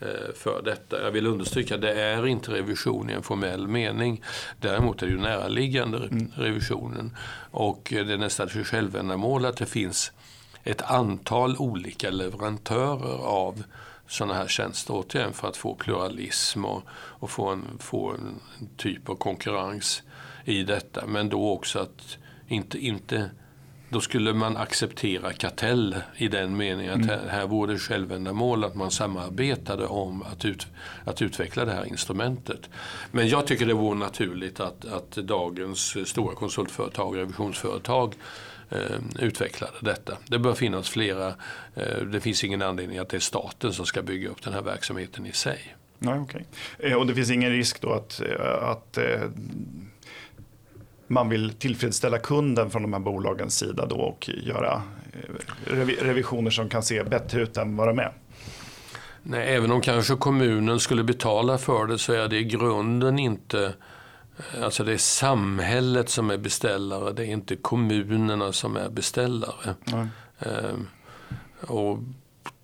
eh, 0.00 0.34
för 0.34 0.62
detta. 0.62 1.02
Jag 1.02 1.10
vill 1.10 1.26
understryka 1.26 1.74
att 1.74 1.80
det 1.80 2.00
är 2.00 2.26
inte 2.26 2.52
revision 2.52 3.10
i 3.10 3.12
en 3.12 3.22
formell 3.22 3.68
mening. 3.68 4.22
Däremot 4.60 5.02
är 5.02 5.06
det 5.06 5.12
ju 5.12 5.18
näraliggande 5.18 5.98
mm. 5.98 6.32
revisionen. 6.36 7.16
Och 7.50 7.86
det 7.90 8.12
är 8.12 8.16
nästan 8.16 8.48
för 8.48 8.64
självändamål 8.64 9.44
att 9.44 9.56
det 9.56 9.66
finns 9.66 10.12
ett 10.64 10.82
antal 10.82 11.56
olika 11.56 12.10
leverantörer 12.10 13.26
av 13.26 13.62
sådana 14.08 14.34
här 14.34 14.46
tjänster 14.46 14.94
återigen 14.94 15.32
för 15.32 15.48
att 15.48 15.56
få 15.56 15.74
pluralism 15.74 16.64
och, 16.64 16.82
och 16.92 17.30
få, 17.30 17.48
en, 17.48 17.78
få 17.78 18.10
en 18.10 18.40
typ 18.76 19.08
av 19.08 19.14
konkurrens 19.14 20.02
i 20.44 20.62
detta. 20.62 21.06
Men 21.06 21.28
då 21.28 21.50
också 21.50 21.78
att 21.78 22.18
inte, 22.48 22.78
inte 22.78 23.30
då 23.88 24.00
skulle 24.00 24.32
man 24.32 24.56
acceptera 24.56 25.32
kartell 25.32 25.96
i 26.16 26.28
den 26.28 26.56
meningen 26.56 26.92
att 26.92 27.08
mm. 27.08 27.08
här, 27.08 27.28
här 27.28 27.46
vore 27.46 27.72
det 27.72 27.78
självändamål 27.78 28.64
att 28.64 28.74
man 28.74 28.90
samarbetade 28.90 29.86
om 29.86 30.22
att, 30.22 30.44
ut, 30.44 30.66
att 31.04 31.22
utveckla 31.22 31.64
det 31.64 31.72
här 31.72 31.84
instrumentet. 31.84 32.70
Men 33.10 33.28
jag 33.28 33.46
tycker 33.46 33.66
det 33.66 33.74
vore 33.74 33.98
naturligt 33.98 34.60
att, 34.60 34.84
att 34.84 35.10
dagens 35.10 36.08
stora 36.08 36.34
konsultföretag 36.34 37.08
och 37.08 37.14
revisionsföretag 37.14 38.14
utvecklade 39.18 39.72
detta. 39.80 40.16
Det 40.26 40.38
bör 40.38 40.54
finnas 40.54 40.88
flera. 40.88 41.34
det 42.12 42.20
finns 42.20 42.44
ingen 42.44 42.62
anledning 42.62 42.98
att 42.98 43.08
det 43.08 43.16
är 43.16 43.20
staten 43.20 43.72
som 43.72 43.86
ska 43.86 44.02
bygga 44.02 44.28
upp 44.28 44.42
den 44.42 44.52
här 44.52 44.62
verksamheten 44.62 45.26
i 45.26 45.32
sig. 45.32 45.76
Nej, 45.98 46.18
okay. 46.18 46.94
Och 46.94 47.06
det 47.06 47.14
finns 47.14 47.30
ingen 47.30 47.50
risk 47.50 47.80
då 47.80 47.92
att, 47.92 48.20
att 48.60 48.98
man 51.06 51.28
vill 51.28 51.50
tillfredsställa 51.50 52.18
kunden 52.18 52.70
från 52.70 52.82
de 52.82 52.92
här 52.92 53.00
bolagens 53.00 53.58
sida 53.58 53.86
då 53.86 53.96
och 53.96 54.30
göra 54.42 54.82
revisioner 56.00 56.50
som 56.50 56.68
kan 56.68 56.82
se 56.82 57.04
bättre 57.04 57.42
ut 57.42 57.56
än 57.56 57.76
vad 57.76 57.88
de 57.88 57.98
är? 57.98 58.12
Nej, 59.22 59.54
även 59.54 59.70
om 59.70 59.80
kanske 59.80 60.16
kommunen 60.16 60.80
skulle 60.80 61.04
betala 61.04 61.58
för 61.58 61.86
det 61.86 61.98
så 61.98 62.12
är 62.12 62.28
det 62.28 62.36
i 62.36 62.44
grunden 62.44 63.18
inte 63.18 63.74
Alltså 64.62 64.84
det 64.84 64.92
är 64.92 64.98
samhället 64.98 66.08
som 66.08 66.30
är 66.30 66.36
beställare, 66.36 67.12
det 67.12 67.26
är 67.26 67.30
inte 67.30 67.56
kommunerna 67.56 68.52
som 68.52 68.76
är 68.76 68.88
beställare. 68.88 69.74
Mm. 69.92 70.08
Ehm, 70.38 70.88
och 71.60 71.98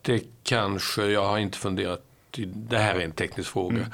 det 0.03 0.25
kanske, 0.43 1.07
jag 1.07 1.25
har 1.25 1.39
inte 1.39 1.59
funderat 1.59 2.05
det 2.47 2.79
här 2.79 2.95
är 2.95 3.01
en 3.01 3.13
teknisk 3.13 3.51
fråga. 3.51 3.77
Mm. 3.77 3.91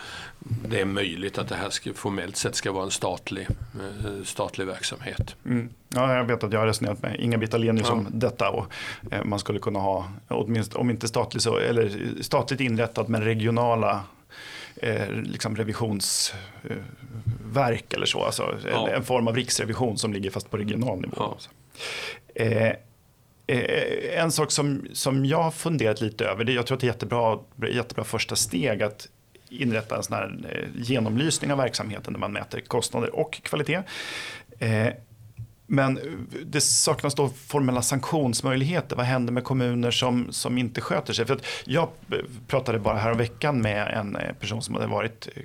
Det 0.69 0.81
är 0.81 0.85
möjligt 0.85 1.39
att 1.39 1.49
det 1.49 1.55
här 1.55 1.71
ska, 1.71 1.93
formellt 1.95 2.37
sett 2.37 2.55
ska 2.55 2.73
vara 2.73 2.85
en 2.85 2.91
statlig, 2.91 3.49
eh, 3.51 4.25
statlig 4.25 4.67
verksamhet. 4.67 5.37
Mm. 5.45 5.69
Ja, 5.89 6.17
jag 6.17 6.25
vet 6.25 6.45
att 6.45 6.53
jag 6.53 6.61
har 6.61 6.67
resonerat 6.67 7.03
med 7.03 7.21
Inga-Britt 7.21 7.55
Ahlenius 7.55 7.87
ja. 7.89 7.93
om 7.93 8.07
detta. 8.11 8.51
Och, 8.51 8.67
eh, 9.11 9.25
man 9.25 9.39
skulle 9.39 9.59
kunna 9.59 9.79
ha, 9.79 10.09
åtminstone, 10.29 10.81
om 10.81 10.91
inte 10.91 11.09
statlig 11.09 11.43
så, 11.43 11.57
eller 11.57 12.13
statligt 12.23 12.61
inrättat 12.61 13.09
men 13.09 13.25
regionala 13.25 14.01
eh, 14.77 15.11
liksom 15.11 15.57
revisionsverk 15.57 17.95
eller 17.95 18.07
så. 18.07 18.23
Alltså 18.23 18.59
ja. 18.71 18.89
en, 18.89 19.05
form 19.05 19.29
av 19.29 19.37
riksrevision 19.37 19.99
som 19.99 20.13
ligger 20.13 20.31
fast 20.31 20.51
på 20.51 20.57
regional 20.57 21.01
nivå. 21.01 21.17
Ja. 21.17 21.37
Eh, 22.35 22.73
Eh, 23.47 24.21
en 24.21 24.33
sak 24.33 24.51
som, 24.51 24.87
som 24.93 25.25
jag 25.25 25.43
har 25.43 25.51
funderat 25.51 26.01
lite 26.01 26.25
över, 26.25 26.45
det, 26.45 26.53
jag 26.53 26.67
tror 26.67 26.77
att 26.77 26.81
det 26.81 26.85
är 26.85 26.89
jättebra, 26.89 27.39
jättebra 27.73 28.05
första 28.05 28.37
steg 28.37 28.83
att 28.83 29.09
inrätta 29.49 29.97
en 29.97 30.03
sån 30.03 30.17
här 30.17 30.39
eh, 30.53 30.83
genomlysning 30.83 31.53
av 31.53 31.59
verksamheten 31.59 32.13
där 32.13 32.21
man 32.21 32.33
mäter 32.33 32.61
kostnader 32.61 33.17
och 33.17 33.43
kvalitet. 33.43 33.83
Men 35.67 36.01
det 36.47 36.61
saknas 36.61 37.15
då 37.15 37.29
formella 37.29 37.83
sanktionsmöjligheter. 37.83 38.97
Vad 38.97 39.07
händer 39.07 39.33
med 39.33 39.45
kommuner 39.45 39.91
som, 39.91 40.33
som 40.33 40.59
inte 40.59 40.81
sköter 40.81 41.13
sig? 41.13 41.27
För 41.27 41.41
jag 41.65 41.89
pratade 42.47 42.79
bara 42.79 42.99
här 42.99 43.15
veckan 43.15 43.61
med 43.61 43.89
en 43.89 44.17
eh, 44.17 44.33
person 44.33 44.63
som 44.63 44.75
hade 44.75 44.87
varit 44.87 45.29
eh, 45.35 45.43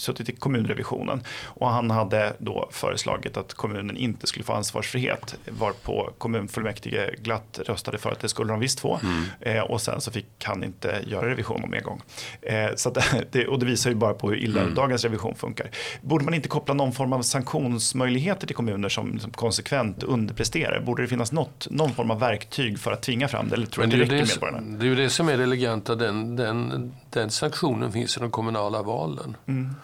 suttit 0.00 0.28
i 0.28 0.32
kommunrevisionen 0.32 1.22
och 1.44 1.70
han 1.70 1.90
hade 1.90 2.36
då 2.38 2.68
föreslagit 2.72 3.36
att 3.36 3.54
kommunen 3.54 3.96
inte 3.96 4.26
skulle 4.26 4.44
få 4.44 4.52
ansvarsfrihet 4.52 5.36
varpå 5.48 6.10
kommunfullmäktige 6.18 7.14
glatt 7.18 7.60
röstade 7.66 7.98
för 7.98 8.12
att 8.12 8.20
det 8.20 8.28
skulle 8.28 8.52
de 8.52 8.60
visst 8.60 8.80
få 8.80 9.00
mm. 9.02 9.24
eh, 9.40 9.62
och 9.62 9.80
sen 9.80 10.00
så 10.00 10.10
fick 10.10 10.44
han 10.44 10.64
inte 10.64 11.04
göra 11.06 11.30
revision 11.30 11.64
om 11.64 11.74
en 11.74 11.82
gång. 11.82 12.02
Eh, 12.42 12.70
så 12.76 12.94
det, 13.30 13.46
och 13.46 13.58
det 13.58 13.66
visar 13.66 13.90
ju 13.90 13.96
bara 13.96 14.14
på 14.14 14.30
hur 14.30 14.36
illa 14.36 14.60
mm. 14.60 14.74
dagens 14.74 15.04
revision 15.04 15.34
funkar. 15.34 15.70
Borde 16.00 16.24
man 16.24 16.34
inte 16.34 16.48
koppla 16.48 16.74
någon 16.74 16.92
form 16.92 17.12
av 17.12 17.22
sanktionsmöjligheter 17.22 18.46
till 18.46 18.56
kommuner 18.56 18.88
som, 18.88 19.18
som 19.18 19.30
konsekvent 19.30 20.02
underpresterar? 20.02 20.80
Borde 20.80 21.02
det 21.02 21.08
finnas 21.08 21.32
något, 21.32 21.66
någon 21.70 21.90
form 21.90 22.10
av 22.10 22.20
verktyg 22.20 22.78
för 22.78 22.92
att 22.92 23.02
tvinga 23.02 23.28
fram 23.28 23.48
det? 23.48 23.54
Eller 23.54 23.66
tror 23.66 23.82
Men 23.82 23.90
det, 23.90 23.96
det, 23.96 24.04
det, 24.04 24.78
det 24.78 24.84
är 24.84 24.88
ju 24.88 24.94
det 24.94 25.10
som 25.10 25.28
är 25.28 25.36
det 25.36 25.42
eleganta, 25.42 25.94
den, 25.94 26.36
den, 26.36 26.92
den 27.10 27.30
sanktionen 27.30 27.92
finns 27.92 28.16
i 28.16 28.20
de 28.20 28.30
kommunala 28.30 28.82
valen. 28.82 29.36
Mm. 29.46 29.74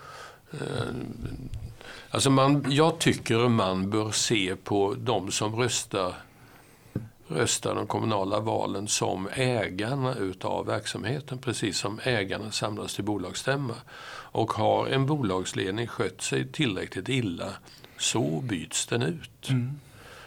Eh, 0.61 0.95
alltså 2.11 2.31
man, 2.31 2.65
jag 2.69 2.99
tycker 2.99 3.49
man 3.49 3.91
bör 3.91 4.11
se 4.11 4.57
på 4.57 4.95
de 4.99 5.33
som 5.33 5.57
röstar, 5.57 6.15
röstar 7.29 7.75
de 7.75 7.87
kommunala 7.87 8.41
valen 8.41 8.89
som 8.89 9.29
ägarna 9.35 10.15
utav 10.15 10.67
verksamheten. 10.67 11.39
Precis 11.39 11.79
som 11.79 12.01
ägarna 12.03 12.51
samlas 12.51 12.95
till 12.95 13.05
bolagsstämma. 13.05 13.75
Och 14.33 14.53
har 14.53 14.87
en 14.87 15.07
bolagsledning 15.07 15.87
skött 15.87 16.23
sig 16.23 16.53
tillräckligt 16.53 17.09
illa 17.09 17.53
så 17.99 18.41
byts 18.41 18.87
den 18.87 19.03
ut. 19.03 19.49
Mm. 19.49 19.81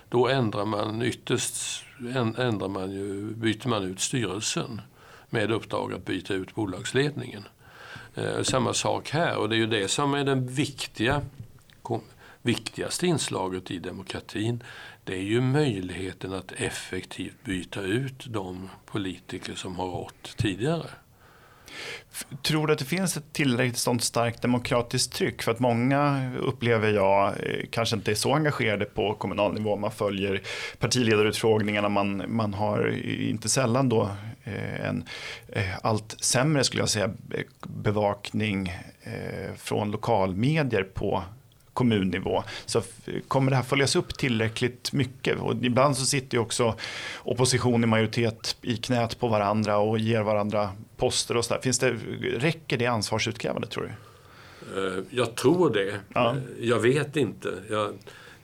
Då 0.09 0.27
ändrar 0.27 0.65
man 0.65 1.01
ytterst 1.01 1.85
ändrar 2.37 2.67
man 2.67 2.91
ju, 2.91 3.33
byter 3.35 3.67
man 3.67 3.83
ut 3.83 3.99
styrelsen 3.99 4.81
med 5.29 5.51
uppdrag 5.51 5.93
att 5.93 6.05
byta 6.05 6.33
ut 6.33 6.55
bolagsledningen. 6.55 7.43
Eh, 8.19 8.43
samma 8.43 8.73
sak 8.73 9.09
här 9.09 9.37
och 9.37 9.49
det 9.49 9.55
är 9.55 9.57
ju 9.57 9.67
det 9.67 9.87
som 9.87 10.13
är 10.13 10.23
det 10.23 10.35
viktiga, 10.35 11.21
viktigaste 12.41 13.07
inslaget 13.07 13.71
i 13.71 13.79
demokratin. 13.79 14.63
Det 15.03 15.13
är 15.13 15.23
ju 15.23 15.41
möjligheten 15.41 16.33
att 16.33 16.51
effektivt 16.51 17.43
byta 17.43 17.81
ut 17.81 18.25
de 18.27 18.69
politiker 18.85 19.55
som 19.55 19.75
har 19.75 19.87
rått 19.87 20.37
tidigare. 20.37 20.85
Tror 22.41 22.67
du 22.67 22.73
att 22.73 22.79
det 22.79 22.85
finns 22.85 23.17
ett 23.17 23.33
tillräckligt 23.33 23.77
sånt 23.77 24.03
starkt 24.03 24.41
demokratiskt 24.41 25.13
tryck? 25.13 25.41
För 25.41 25.51
att 25.51 25.59
många 25.59 26.31
upplever 26.39 26.89
jag 26.91 27.27
eh, 27.27 27.65
kanske 27.69 27.95
inte 27.95 28.11
är 28.11 28.15
så 28.15 28.33
engagerade 28.33 28.85
på 28.85 29.13
kommunal 29.13 29.53
nivå. 29.53 29.75
Man 29.75 29.91
följer 29.91 30.41
partiledarutfrågningarna, 30.79 31.89
man, 31.89 32.23
man 32.27 32.53
har 32.53 32.95
inte 33.05 33.49
sällan 33.49 33.89
då 33.89 34.09
en 34.79 35.03
eh, 35.47 35.63
allt 35.81 36.15
sämre 36.19 36.63
skulle 36.63 36.81
jag 36.81 36.89
säga 36.89 37.11
bevakning 37.61 38.73
från 39.57 39.91
lokalmedier 39.91 40.83
på 40.83 41.23
kommunnivå. 41.73 42.43
Så 42.65 42.81
kommer 43.27 43.51
det 43.51 43.55
här 43.55 43.63
följas 43.63 43.95
upp 43.95 44.17
tillräckligt 44.17 44.93
mycket? 44.93 45.39
Och 45.39 45.55
ibland 45.61 45.97
så 45.97 46.05
sitter 46.05 46.37
ju 46.37 46.41
också 46.41 46.75
opposition 47.23 47.83
i 47.83 47.87
majoritet 47.87 48.57
i 48.61 48.77
knät 48.77 49.19
på 49.19 49.27
varandra 49.27 49.77
och 49.77 49.99
ger 49.99 50.21
varandra 50.21 50.69
poster 50.97 51.37
och 51.37 51.45
sådär. 51.45 51.61
Finns 51.61 51.79
det, 51.79 51.91
räcker 52.37 52.77
det 52.77 52.85
ansvarsutkrävande 52.85 53.67
tror 53.67 53.83
du? 53.83 53.89
Eh, 54.77 55.03
jag 55.09 55.35
tror 55.35 55.69
det. 55.69 55.99
Ja. 56.13 56.31
Eh, 56.31 56.37
jag 56.59 56.79
vet 56.79 57.15
inte. 57.15 57.53
Jag, 57.69 57.87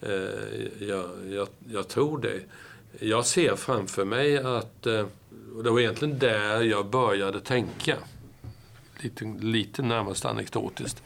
eh, 0.01 0.87
jag, 0.87 1.05
jag, 1.29 1.47
jag, 1.67 1.87
tror 1.87 2.21
det. 2.21 2.39
Jag 2.99 3.25
ser 3.25 3.55
framför 3.55 4.05
mig 4.05 4.37
att, 4.37 4.87
och 5.55 5.63
det 5.63 5.69
var 5.69 5.79
egentligen 5.79 6.19
där 6.19 6.61
jag 6.61 6.89
började 6.89 7.39
tänka, 7.39 7.95
lite, 8.99 9.25
lite 9.39 9.81
närmast 9.81 10.25
anekdotiskt. 10.25 11.03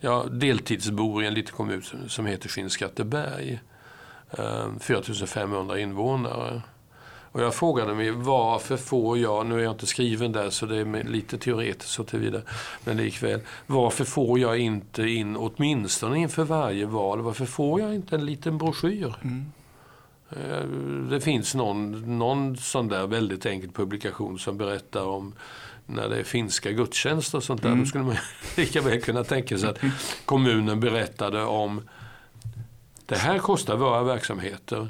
Jag 0.00 0.32
deltidsbor 0.32 1.22
i 1.22 1.26
en 1.26 1.34
liten 1.34 1.54
kommun 1.54 1.82
som 2.08 2.26
heter 2.26 2.48
Skinnskatteberg. 2.48 3.60
Ehm, 4.30 4.80
4500 4.80 5.78
invånare. 5.78 6.62
Och 7.32 7.42
jag 7.42 7.54
frågade 7.54 7.94
mig 7.94 8.10
varför 8.10 8.76
får 8.76 9.18
jag, 9.18 9.46
nu 9.46 9.54
är 9.58 9.64
jag 9.64 9.72
inte 9.72 9.86
skriven 9.86 10.32
där 10.32 10.50
så 10.50 10.66
det 10.66 10.76
är 10.76 11.04
lite 11.04 11.38
teoretiskt 11.38 11.92
så 11.92 12.04
tillvida, 12.04 12.40
men 12.84 12.96
likväl. 12.96 13.40
Varför 13.66 14.04
får 14.04 14.38
jag 14.38 14.58
inte 14.58 15.02
in, 15.02 15.36
åtminstone 15.36 16.18
inför 16.18 16.44
varje 16.44 16.86
val, 16.86 17.20
varför 17.20 17.46
får 17.46 17.80
jag 17.80 17.94
inte 17.94 18.14
en 18.14 18.26
liten 18.26 18.58
broschyr? 18.58 19.14
Mm. 19.22 19.52
Eh, 20.30 20.64
det 21.10 21.20
finns 21.20 21.54
någon, 21.54 22.18
någon 22.18 22.56
sån 22.56 22.88
där 22.88 23.06
väldigt 23.06 23.46
enkel 23.46 23.70
publikation 23.70 24.38
som 24.38 24.58
berättar 24.58 25.04
om 25.04 25.34
när 25.86 26.08
det 26.08 26.16
är 26.16 26.24
finska 26.24 26.70
gudstjänster 26.70 27.38
och 27.38 27.44
sånt 27.44 27.62
där. 27.62 27.68
Mm. 27.68 27.80
Då 27.80 27.86
skulle 27.86 28.04
man 28.04 28.16
lika 28.56 28.80
väl 28.80 29.02
kunna 29.02 29.24
tänka 29.24 29.58
sig 29.58 29.68
att 29.70 29.78
kommunen 30.24 30.80
berättade 30.80 31.44
om 31.44 31.88
det 33.06 33.16
här 33.16 33.38
kostar 33.38 33.76
våra 33.76 34.02
verksamheter 34.02 34.88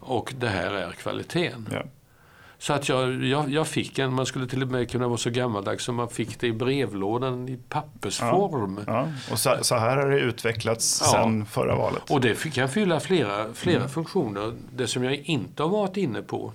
och 0.00 0.34
det 0.38 0.48
här 0.48 0.72
är 0.72 0.92
kvaliteten. 0.92 1.68
Ja. 1.72 1.82
Så 2.62 2.72
att 2.72 2.88
jag, 2.88 3.24
jag, 3.24 3.50
jag, 3.50 3.66
fick 3.66 3.98
en, 3.98 4.14
man 4.14 4.26
skulle 4.26 4.46
till 4.46 4.62
och 4.62 4.68
med 4.68 4.90
kunna 4.90 5.08
vara 5.08 5.18
så 5.18 5.30
gammaldags 5.30 5.84
som 5.84 5.94
man 5.94 6.08
fick 6.08 6.40
det 6.40 6.46
i 6.46 6.52
brevlådan 6.52 7.48
i 7.48 7.58
pappersform. 7.68 8.80
Ja, 8.86 8.92
ja. 8.92 9.32
Och 9.32 9.38
så, 9.38 9.56
så, 9.62 9.74
här 9.74 9.96
har 9.96 10.10
det 10.10 10.18
utvecklats 10.18 11.02
ja. 11.04 11.10
sedan 11.10 11.46
förra 11.46 11.76
valet. 11.76 12.10
Och 12.10 12.20
det 12.20 12.54
kan 12.54 12.68
fylla 12.68 13.00
flera, 13.00 13.54
flera 13.54 13.76
mm. 13.76 13.88
funktioner. 13.88 14.52
Det 14.76 14.86
som 14.86 15.04
jag 15.04 15.14
inte 15.14 15.62
har 15.62 15.70
varit 15.70 15.96
inne 15.96 16.22
på 16.22 16.52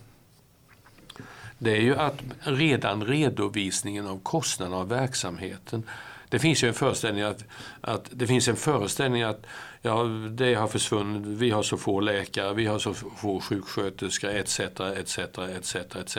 det 1.58 1.72
är 1.72 1.82
ju 1.82 1.96
att 1.96 2.18
redan 2.40 3.06
redovisningen 3.06 4.08
av 4.08 4.20
kostnaderna 4.20 4.78
av 4.78 4.90
verksamheten 4.90 5.84
det 6.30 6.40
finns 6.40 6.64
ju 6.64 6.68
en 6.68 6.74
föreställning 6.74 7.24
att, 7.24 7.44
att, 7.82 8.10
det 8.12 8.28
finns 8.28 8.48
en 8.48 8.56
föreställning 8.56 9.24
att 9.24 9.46
ja, 9.82 10.04
det 10.30 10.54
har 10.54 10.68
försvunnit, 10.68 11.26
vi 11.26 11.52
har 11.52 11.64
så 11.64 11.78
få 11.78 12.00
läkare, 12.00 12.54
vi 12.54 12.66
har 12.66 12.80
så 12.80 12.94
få 12.94 13.40
sjuksköterskor 13.40 14.30
etc. 14.30 14.60
etc. 14.60 15.20
etc. 15.58 15.76
etc. 15.76 16.18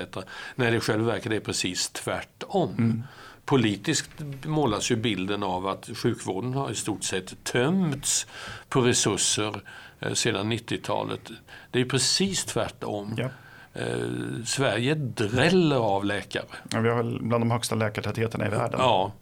När 0.54 0.70
det 0.70 0.76
i 0.76 0.80
själva 0.80 1.06
verket 1.06 1.32
är 1.32 1.40
precis 1.40 1.88
tvärtom. 1.88 2.74
Mm. 2.78 3.02
Politiskt 3.44 4.10
målas 4.44 4.90
ju 4.90 4.96
bilden 4.96 5.42
av 5.42 5.66
att 5.66 5.90
sjukvården 5.94 6.54
har 6.54 6.70
i 6.70 6.74
stort 6.74 7.04
sett 7.04 7.44
tömts 7.44 8.26
på 8.68 8.80
resurser 8.80 9.60
eh, 10.00 10.12
sedan 10.12 10.52
90-talet. 10.52 11.30
Det 11.70 11.80
är 11.80 11.84
precis 11.84 12.44
tvärtom. 12.44 13.14
Ja. 13.16 13.28
Eh, 13.74 14.44
Sverige 14.44 14.94
dräller 14.94 15.76
av 15.76 16.04
läkare. 16.04 16.44
Ja, 16.70 16.80
vi 16.80 16.88
har 16.88 16.96
väl 16.96 17.18
bland 17.22 17.42
de 17.42 17.50
högsta 17.50 17.74
läkartätheterna 17.74 18.46
i 18.46 18.50
världen. 18.50 18.80
Ja. 18.80 19.12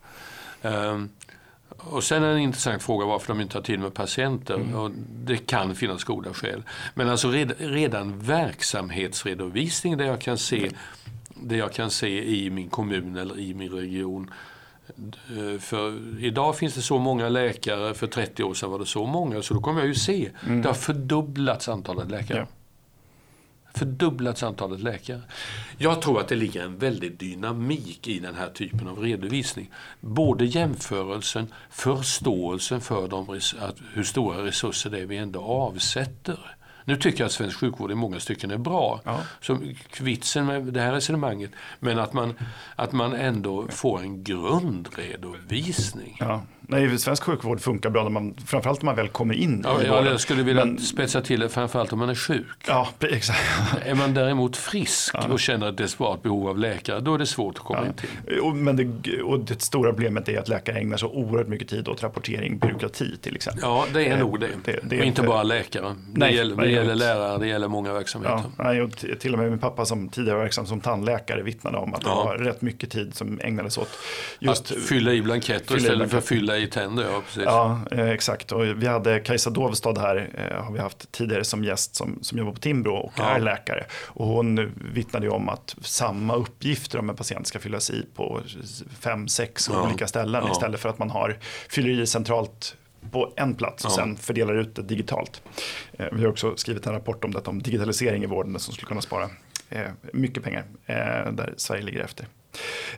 Um, 0.62 1.09
Och 1.79 2.05
sen 2.05 2.23
är 2.23 2.27
det 2.27 2.33
en 2.33 2.38
intressant 2.38 2.83
fråga 2.83 3.07
varför 3.07 3.29
de 3.29 3.40
inte 3.40 3.59
har 3.59 3.62
tid 3.62 3.81
med 3.81 3.95
patienter. 3.95 4.55
Mm. 4.55 4.75
Och 4.75 4.90
det 5.25 5.37
kan 5.37 5.75
finnas 5.75 6.05
goda 6.05 6.35
skäl. 6.35 6.62
Men 6.95 7.09
alltså 7.09 7.31
redan 7.59 8.19
verksamhetsredovisning 8.19 9.97
där 9.97 10.05
jag 10.05 10.21
kan 10.21 10.38
se 10.38 10.71
det 11.35 11.57
jag 11.57 11.73
kan 11.73 11.90
se 11.90 12.25
i 12.25 12.51
min 12.51 12.69
kommun 12.69 13.16
eller 13.16 13.38
i 13.38 13.55
min 13.55 13.73
region. 13.73 14.31
Eh, 15.37 15.61
för 15.61 15.99
idag 16.25 16.57
finns 16.57 16.75
det 16.75 16.83
så 16.83 16.99
många 16.99 17.29
läkare, 17.29 17.95
för 17.95 18.07
30 18.07 18.42
år 18.42 18.55
sedan 18.55 18.71
var 18.71 18.79
det 18.79 18.87
så 18.87 19.07
många, 19.07 19.42
så 19.42 19.55
då 19.55 19.61
kommer 19.61 19.81
jag 19.81 19.88
ju 19.88 19.95
se. 19.95 20.31
Mm. 20.47 20.62
Det 20.62 20.69
har 20.69 20.75
fördubblats 20.75 21.69
antalet 21.69 22.11
läkare. 22.11 22.38
Ja 22.38 22.47
fördubblats 23.77 24.43
antalet 24.43 24.81
läkare. 24.81 25.23
Jag 25.79 26.03
tror 26.03 26.21
att 26.21 26.29
det 26.29 26.35
ligger 26.35 26.62
en 26.62 26.79
väldig 26.79 27.19
dynamik 27.19 28.09
i 28.09 28.19
den 28.19 28.35
här 28.35 28.49
typen 28.49 28.89
av 28.89 28.99
redovisning. 28.99 29.71
Både 30.01 30.45
jämförelsen, 30.45 31.47
förståelsen 31.71 32.81
för 32.81 33.09
de, 33.09 33.41
hur 33.93 34.05
stora 34.05 34.45
resurser 34.45 34.91
det 34.91 34.99
är 34.99 35.07
vi 35.07 35.17
ändå 35.17 35.41
avsätter 35.41 36.56
nu 36.87 36.96
tycker 36.96 37.20
jag 37.20 37.27
att 37.27 37.33
svensk 37.33 37.59
sjukvård 37.59 37.90
i 37.90 37.94
många 37.94 38.20
stycken 38.20 38.51
är 38.51 38.59
bra. 38.59 39.01
Ja. 39.05 39.20
Så 39.40 39.59
vitsen 40.01 40.46
med 40.46 40.62
det 40.62 40.81
här 40.81 40.92
resonemanget, 40.92 41.51
men 41.81 41.99
att 41.99 42.12
man, 42.12 42.35
att 42.77 42.92
man 42.92 43.12
ändå 43.12 43.66
får 43.68 44.01
en 44.01 44.25
grundredovisning. 44.25 46.16
Ja. 46.20 46.42
Nej, 46.68 46.99
svensk 46.99 47.22
sjukvård 47.22 47.61
funkar 47.61 47.90
bra, 47.90 48.03
när 48.03 48.11
man, 48.11 48.35
framförallt 48.46 48.83
när 48.83 48.87
man 48.87 48.96
väl 48.96 49.09
kommer 49.09 49.35
in 49.35 49.62
ja, 49.64 49.83
i 49.83 49.88
vården. 49.88 50.07
Jag 50.07 50.20
skulle 50.20 50.42
vilja 50.42 50.64
men, 50.64 50.79
spetsa 50.79 51.20
till 51.20 51.40
det, 51.40 51.49
framförallt 51.49 51.92
om 51.92 51.99
man 51.99 52.09
är 52.09 52.14
sjuk. 52.14 52.46
Ja, 52.66 52.88
exakt. 53.01 53.40
Är 53.85 53.94
man 53.94 54.14
däremot 54.14 54.57
frisk 54.57 55.14
ja. 55.14 55.29
och 55.29 55.40
känner 55.40 55.68
ett 55.68 55.77
desperat 55.77 56.22
behov 56.22 56.49
av 56.49 56.59
läkare, 56.59 57.01
då 57.01 57.14
är 57.14 57.18
det 57.18 57.27
svårt 57.27 57.59
att 57.59 57.64
komma 57.64 57.81
ja. 57.81 57.87
in 57.87 57.92
till. 57.94 58.40
Och, 58.40 58.57
men 58.57 58.77
det, 58.77 59.22
och 59.22 59.40
det 59.40 59.62
stora 59.62 59.90
problemet 59.90 60.29
är 60.29 60.38
att 60.38 60.49
läkare 60.49 60.79
ägnar 60.79 60.96
så 60.96 61.09
oerhört 61.09 61.49
mycket 61.49 61.68
tid 61.68 61.88
åt 61.88 62.03
rapportering, 62.03 62.59
byråkrati 62.59 63.16
till 63.16 63.37
exempel. 63.37 63.62
Ja, 63.62 63.87
det 63.92 64.07
är 64.07 64.12
eh, 64.12 64.18
nog 64.18 64.40
det. 64.40 64.49
det, 64.64 64.81
det 64.83 64.99
och 64.99 65.05
inte 65.05 65.22
bara 65.22 65.42
läkare. 65.42 65.88
Det 65.88 66.20
nej, 66.20 66.35
gäller, 66.35 66.57
det 66.57 66.70
gäller 66.77 66.95
lärare, 66.95 67.39
det 67.39 67.47
gäller 67.47 67.69
många 67.69 67.93
verksamheter. 67.93 68.45
Ja, 68.59 68.89
till 69.19 69.33
och 69.33 69.39
med 69.39 69.51
min 69.51 69.59
pappa 69.59 69.87
som 69.87 70.09
tidigare 70.09 70.37
var 70.37 70.43
verksam 70.43 70.67
som 70.67 70.81
tandläkare 70.81 71.43
vittnade 71.43 71.79
om 71.79 71.95
att 71.95 72.01
det 72.01 72.09
var 72.09 72.39
rätt 72.39 72.62
mycket 72.62 72.91
tid 72.91 73.15
som 73.15 73.41
ägnades 73.43 73.79
åt 73.79 73.89
just 74.39 74.73
att 74.73 74.79
fylla 74.79 75.12
i 75.12 75.23
blanketter 75.23 75.67
fylla 75.67 75.79
istället 75.79 76.11
för 76.11 76.19
att 76.19 76.27
fylla 76.27 76.57
i 76.57 76.67
tänder. 76.67 77.07
Ja, 77.12 77.23
precis. 77.27 77.43
Ja, 77.45 77.81
eh, 77.91 78.11
exakt. 78.11 78.53
Och 78.53 78.65
vi 78.65 78.87
hade 78.87 79.21
Kajsa 79.21 79.51
Dovstad 79.51 80.01
här, 80.01 80.31
eh, 80.35 80.65
har 80.65 80.73
vi 80.73 80.79
haft 80.79 81.12
tidigare 81.12 81.45
som 81.45 81.65
gäst 81.65 81.97
som, 81.97 82.19
som 82.23 82.39
jobbar 82.39 82.53
på 82.53 82.59
Timbro 82.59 82.95
och 82.95 83.12
ja. 83.17 83.25
är 83.25 83.41
läkare. 83.41 83.87
Och 84.07 84.27
hon 84.27 84.73
vittnade 84.93 85.29
om 85.29 85.49
att 85.49 85.77
samma 85.81 86.35
uppgifter 86.35 86.99
om 86.99 87.11
en 87.11 87.17
patient 87.17 87.47
ska 87.47 87.59
fyllas 87.59 87.91
i 87.91 88.07
på 88.15 88.41
fem, 89.01 89.29
sex 89.29 89.71
olika 89.71 90.07
ställen 90.07 90.45
istället 90.53 90.81
för 90.81 90.89
att 90.89 90.99
man 90.99 91.11
har 91.11 91.39
fyller 91.69 92.03
i 92.03 92.07
centralt 92.07 92.77
på 93.11 93.33
en 93.37 93.55
plats 93.55 93.85
och 93.85 93.90
ja. 93.90 93.95
sen 93.95 94.16
fördelar 94.16 94.55
ut 94.55 94.75
det 94.75 94.83
digitalt. 94.83 95.42
Eh, 95.92 96.07
vi 96.12 96.23
har 96.23 96.31
också 96.31 96.57
skrivit 96.57 96.87
en 96.87 96.92
rapport 96.92 97.25
om 97.25 97.33
detta 97.33 97.51
om 97.51 97.62
digitalisering 97.62 98.23
i 98.23 98.27
vården 98.27 98.59
som 98.59 98.75
skulle 98.75 98.88
kunna 98.88 99.01
spara 99.01 99.29
mycket 100.12 100.42
pengar 100.42 100.64
där 101.33 101.55
Sverige 101.57 101.83
ligger 101.83 102.01
efter. 102.01 102.27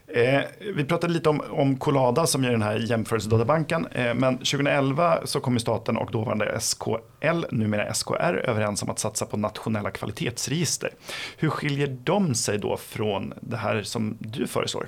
Eh, 0.07 0.41
vi 0.75 0.85
pratade 0.85 1.13
lite 1.13 1.29
om, 1.29 1.43
om 1.51 1.77
Colada 1.77 2.27
som 2.27 2.45
är 2.45 2.51
den 2.51 2.63
här 2.63 2.79
jämförelsedatabanken. 2.79 3.87
Eh, 3.87 4.15
men 4.15 4.37
2011 4.37 5.21
så 5.25 5.41
kom 5.41 5.59
staten 5.59 5.97
och 5.97 6.11
dåvarande 6.11 6.61
SKL, 6.61 7.45
numera 7.51 7.95
SKR, 7.95 8.43
överens 8.45 8.83
om 8.83 8.91
att 8.91 8.99
satsa 8.99 9.27
på 9.27 9.37
nationella 9.37 9.91
kvalitetsregister. 9.91 10.91
Hur 11.37 11.51
skiljer 11.51 11.97
de 12.05 12.35
sig 12.35 12.59
då 12.59 12.77
från 12.77 13.35
det 13.41 13.57
här 13.57 13.83
som 13.83 14.17
du 14.21 14.47
föreslår? 14.47 14.87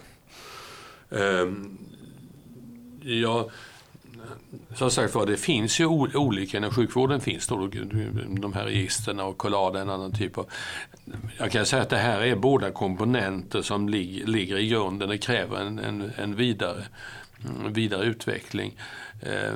Um, 1.09 1.79
ja, 3.03 3.51
som 4.75 4.91
sagt 4.91 5.15
var, 5.15 5.27
det 5.27 5.37
finns 5.37 5.81
ju 5.81 5.87
olika, 5.87 6.57
inom 6.57 6.71
sjukvården 6.71 7.21
finns 7.21 7.47
då 7.47 7.67
de 8.29 8.53
här 8.53 8.65
registren 8.65 9.21
och 9.21 9.39
Collada 9.39 9.81
en 9.81 9.91
annan 9.91 10.13
typ 10.13 10.39
av. 10.39 10.47
Jag 11.39 11.53
kan 11.53 11.67
säga 11.67 11.83
att 11.83 11.91
det 11.91 11.97
här 11.97 12.21
är 12.21 12.37
båda 12.37 12.71
komponenter 12.71 13.63
som 13.63 13.89
ligger 13.89 14.59
i 14.59 14.69
grunden. 14.69 15.09
Det 15.09 15.19
kräver 15.19 15.57
en, 15.57 15.79
en, 15.79 16.13
en 16.17 16.37
vidare, 16.37 16.85
mm, 17.45 17.73
vidare 17.73 18.05
utveckling. 18.05 18.77
Eh, 19.23 19.53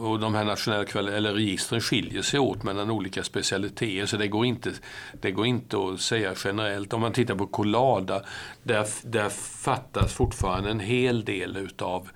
och 0.00 0.20
de 0.20 0.34
här 0.34 0.44
nationella 0.44 1.16
eller 1.16 1.32
registren 1.32 1.80
skiljer 1.80 2.22
sig 2.22 2.40
åt 2.40 2.62
mellan 2.62 2.90
olika 2.90 3.22
specialiteter 3.22 4.06
så 4.06 4.16
det 4.16 4.28
går 4.28 4.46
inte, 4.46 4.72
det 5.12 5.30
går 5.30 5.46
inte 5.46 5.76
att 5.76 6.00
säga 6.00 6.34
generellt. 6.44 6.92
Om 6.92 7.00
man 7.00 7.12
tittar 7.12 7.34
på 7.34 7.46
Collada, 7.46 8.22
där, 8.62 8.86
där 9.02 9.28
fattas 9.28 10.12
fortfarande 10.12 10.70
en 10.70 10.80
hel 10.80 11.24
del 11.24 11.56
utav 11.56 12.08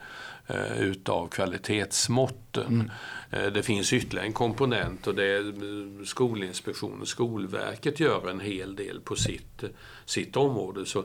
utav 0.78 1.28
kvalitetsmåtten. 1.28 2.66
Mm. 2.66 2.90
Eh, 3.30 3.52
det 3.52 3.62
finns 3.62 3.92
ytterligare 3.92 4.26
en 4.26 4.32
komponent 4.32 5.06
och 5.06 5.14
det 5.14 5.24
är 5.24 5.46
eh, 5.48 6.04
Skolinspektionen, 6.04 7.06
Skolverket 7.06 8.00
gör 8.00 8.30
en 8.30 8.40
hel 8.40 8.76
del 8.76 9.00
på 9.00 9.16
sitt, 9.16 9.64
sitt 10.04 10.36
område. 10.36 10.86
Så, 10.86 11.04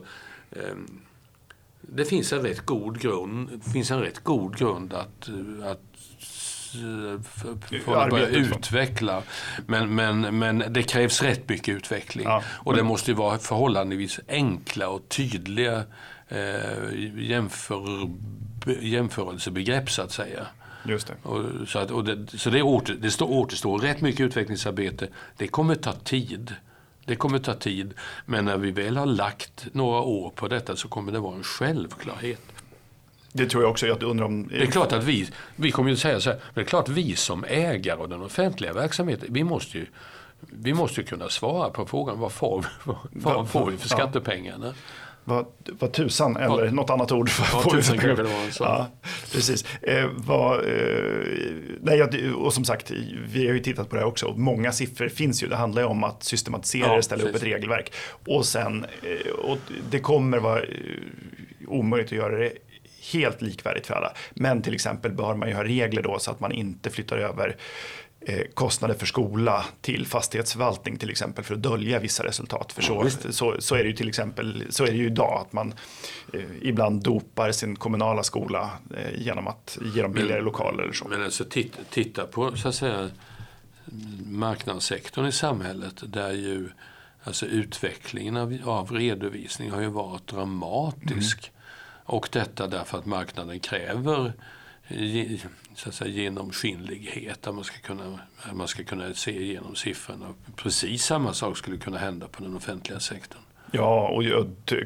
ehm, 0.50 1.00
det 1.80 2.04
finns 2.04 2.32
en 2.32 2.42
rätt 2.42 2.66
god 2.66 3.00
grund, 3.00 3.64
finns 3.72 3.90
en 3.90 4.00
rätt 4.00 4.24
god 4.24 4.58
grund 4.58 4.92
att, 4.92 5.28
att 5.64 5.80
för 7.84 7.96
att 7.96 8.10
börja 8.10 8.26
utveckla. 8.26 9.22
Men, 9.66 9.94
men, 9.94 10.38
men 10.38 10.64
det 10.68 10.82
krävs 10.82 11.22
rätt 11.22 11.48
mycket 11.48 11.74
utveckling. 11.76 12.24
Ja. 12.24 12.42
Och 12.48 12.76
det 12.76 12.82
måste 12.82 13.10
ju 13.10 13.16
vara 13.16 13.38
förhållandevis 13.38 14.20
enkla 14.28 14.88
och 14.88 15.08
tydliga 15.08 15.84
eh, 16.28 16.94
jämför 17.16 18.08
jämförelsebegrepp 18.80 19.90
så 19.90 20.02
att 20.02 20.12
säga. 20.12 20.46
Just 20.84 21.06
det. 21.06 21.28
Och, 21.28 21.68
så 21.68 21.78
att, 21.78 21.90
och 21.90 22.04
det, 22.04 22.38
så 22.38 22.50
det, 22.50 22.62
åter, 22.62 22.96
det 23.00 23.10
står, 23.10 23.30
återstår 23.30 23.78
rätt 23.78 24.00
mycket 24.00 24.20
utvecklingsarbete. 24.20 25.08
Det 25.36 25.48
kommer 25.48 25.74
ta 25.74 25.92
tid. 25.92 26.54
Det 27.04 27.16
kommer 27.16 27.38
ta 27.38 27.54
tid. 27.54 27.94
Men 28.26 28.44
när 28.44 28.56
vi 28.56 28.70
väl 28.70 28.96
har 28.96 29.06
lagt 29.06 29.66
några 29.72 30.00
år 30.00 30.30
på 30.30 30.48
detta 30.48 30.76
så 30.76 30.88
kommer 30.88 31.12
det 31.12 31.18
vara 31.18 31.34
en 31.34 31.42
självklarhet. 31.42 32.42
Det 33.32 33.46
tror 33.46 33.62
jag 33.62 33.70
också. 33.70 33.86
Jag 33.86 34.02
undrar 34.02 34.26
om... 34.26 34.48
Det 34.48 34.62
är 34.62 34.66
klart 34.66 34.92
att 34.92 35.04
vi, 35.04 35.28
vi 35.56 35.70
kommer 35.70 35.90
ju 35.90 35.96
säga 35.96 36.20
så 36.20 36.30
här, 36.30 36.40
det 36.54 36.60
är 36.60 36.64
klart 36.64 36.88
vi 36.88 37.16
som 37.16 37.44
ägare 37.44 38.00
av 38.00 38.08
den 38.08 38.22
offentliga 38.22 38.72
verksamheten, 38.72 39.28
vi 39.30 39.44
måste 39.44 39.78
ju, 39.78 39.86
vi 40.40 40.74
måste 40.74 41.02
kunna 41.02 41.28
svara 41.28 41.70
på 41.70 41.86
frågan 41.86 42.20
vad 42.20 42.32
får, 42.32 42.66
vad 43.10 43.48
får 43.48 43.70
vi 43.70 43.76
för 43.76 43.88
skattepengarna? 43.88 44.74
Vad, 45.28 45.46
vad 45.78 45.92
tusan, 45.92 46.36
eller 46.36 46.48
vad, 46.48 46.72
något 46.72 46.90
annat 46.90 47.12
ord. 47.12 47.28
För 47.28 47.56
vad 47.56 47.70
tusan 47.70 47.98
kanske 47.98 48.22
det 48.22 48.28
var. 48.28 48.50
Så. 48.50 48.64
Ja, 48.64 48.86
precis. 49.32 49.64
Eh, 49.82 50.06
vad, 50.16 50.58
eh, 50.58 50.64
nej, 51.82 52.30
och 52.32 52.54
som 52.54 52.64
sagt, 52.64 52.90
vi 53.28 53.46
har 53.46 53.54
ju 53.54 53.60
tittat 53.60 53.88
på 53.88 53.96
det 53.96 54.00
här 54.00 54.08
också. 54.08 54.34
Många 54.36 54.72
siffror 54.72 55.08
finns 55.08 55.42
ju. 55.42 55.46
Det 55.46 55.56
handlar 55.56 55.82
ju 55.82 55.88
om 55.88 56.04
att 56.04 56.22
systematisera 56.22 56.94
ja, 56.94 57.02
ställa 57.02 57.22
precis. 57.22 57.36
upp 57.36 57.42
ett 57.42 57.48
regelverk. 57.52 57.92
Och 58.26 58.46
sen, 58.46 58.86
eh, 59.02 59.32
och 59.32 59.58
det 59.90 59.98
kommer 59.98 60.38
vara 60.38 60.60
eh, 60.60 60.66
omöjligt 61.68 62.08
att 62.08 62.18
göra 62.18 62.38
det 62.38 62.52
helt 63.12 63.42
likvärdigt 63.42 63.86
för 63.86 63.94
alla. 63.94 64.12
Men 64.34 64.62
till 64.62 64.74
exempel 64.74 65.12
bör 65.12 65.34
man 65.34 65.48
ju 65.48 65.54
ha 65.54 65.64
regler 65.64 66.02
då 66.02 66.18
så 66.18 66.30
att 66.30 66.40
man 66.40 66.52
inte 66.52 66.90
flyttar 66.90 67.18
över 67.18 67.56
kostnader 68.54 68.94
för 68.94 69.06
skola 69.06 69.64
till 69.80 70.06
fastighetsförvaltning 70.06 70.96
till 70.96 71.10
exempel 71.10 71.44
för 71.44 71.54
att 71.54 71.62
dölja 71.62 71.98
vissa 71.98 72.24
resultat. 72.24 72.72
För 72.72 72.82
så, 72.82 73.10
så, 73.30 73.56
så 73.58 73.74
är 73.74 73.78
det 73.78 73.88
ju 73.88 73.96
till 73.96 74.08
exempel 74.08 74.64
så 74.70 74.84
är 74.84 74.90
det 74.90 74.96
ju 74.96 75.06
idag 75.06 75.40
att 75.40 75.52
man 75.52 75.74
eh, 76.32 76.40
ibland 76.62 77.02
dopar 77.02 77.52
sin 77.52 77.76
kommunala 77.76 78.22
skola 78.22 78.70
eh, 78.96 79.22
genom 79.22 79.46
att 79.46 79.78
ge 79.94 80.02
dem 80.02 80.12
billigare 80.12 80.38
men, 80.38 80.44
lokaler. 80.44 80.82
Eller 80.82 80.92
så. 80.92 81.08
Men 81.08 81.22
alltså 81.22 81.44
titta, 81.44 81.78
titta 81.90 82.26
på 82.26 82.56
så 82.56 82.68
att 82.68 82.74
säga, 82.74 83.10
marknadssektorn 84.24 85.26
i 85.26 85.32
samhället 85.32 86.02
där 86.06 86.32
ju 86.32 86.68
alltså 87.24 87.46
utvecklingen 87.46 88.36
av, 88.36 88.58
av 88.64 88.92
redovisning 88.92 89.70
har 89.70 89.80
ju 89.80 89.88
varit 89.88 90.26
dramatisk. 90.26 91.38
Mm. 91.38 91.52
Och 92.08 92.28
detta 92.32 92.66
därför 92.66 92.98
att 92.98 93.06
marknaden 93.06 93.60
kräver 93.60 94.32
så 95.76 95.88
att 95.88 95.94
säga, 95.94 96.10
genomskinlighet, 96.10 97.46
att 97.46 97.54
man 97.54 97.64
ska, 97.64 97.78
kunna, 97.78 98.18
man 98.52 98.68
ska 98.68 98.84
kunna 98.84 99.14
se 99.14 99.42
igenom 99.42 99.74
siffrorna. 99.74 100.26
Precis 100.56 101.04
samma 101.04 101.32
sak 101.32 101.56
skulle 101.56 101.76
kunna 101.76 101.98
hända 101.98 102.28
på 102.28 102.42
den 102.42 102.56
offentliga 102.56 103.00
sektorn. 103.00 103.40
Ja, 103.70 104.08
och 104.08 104.22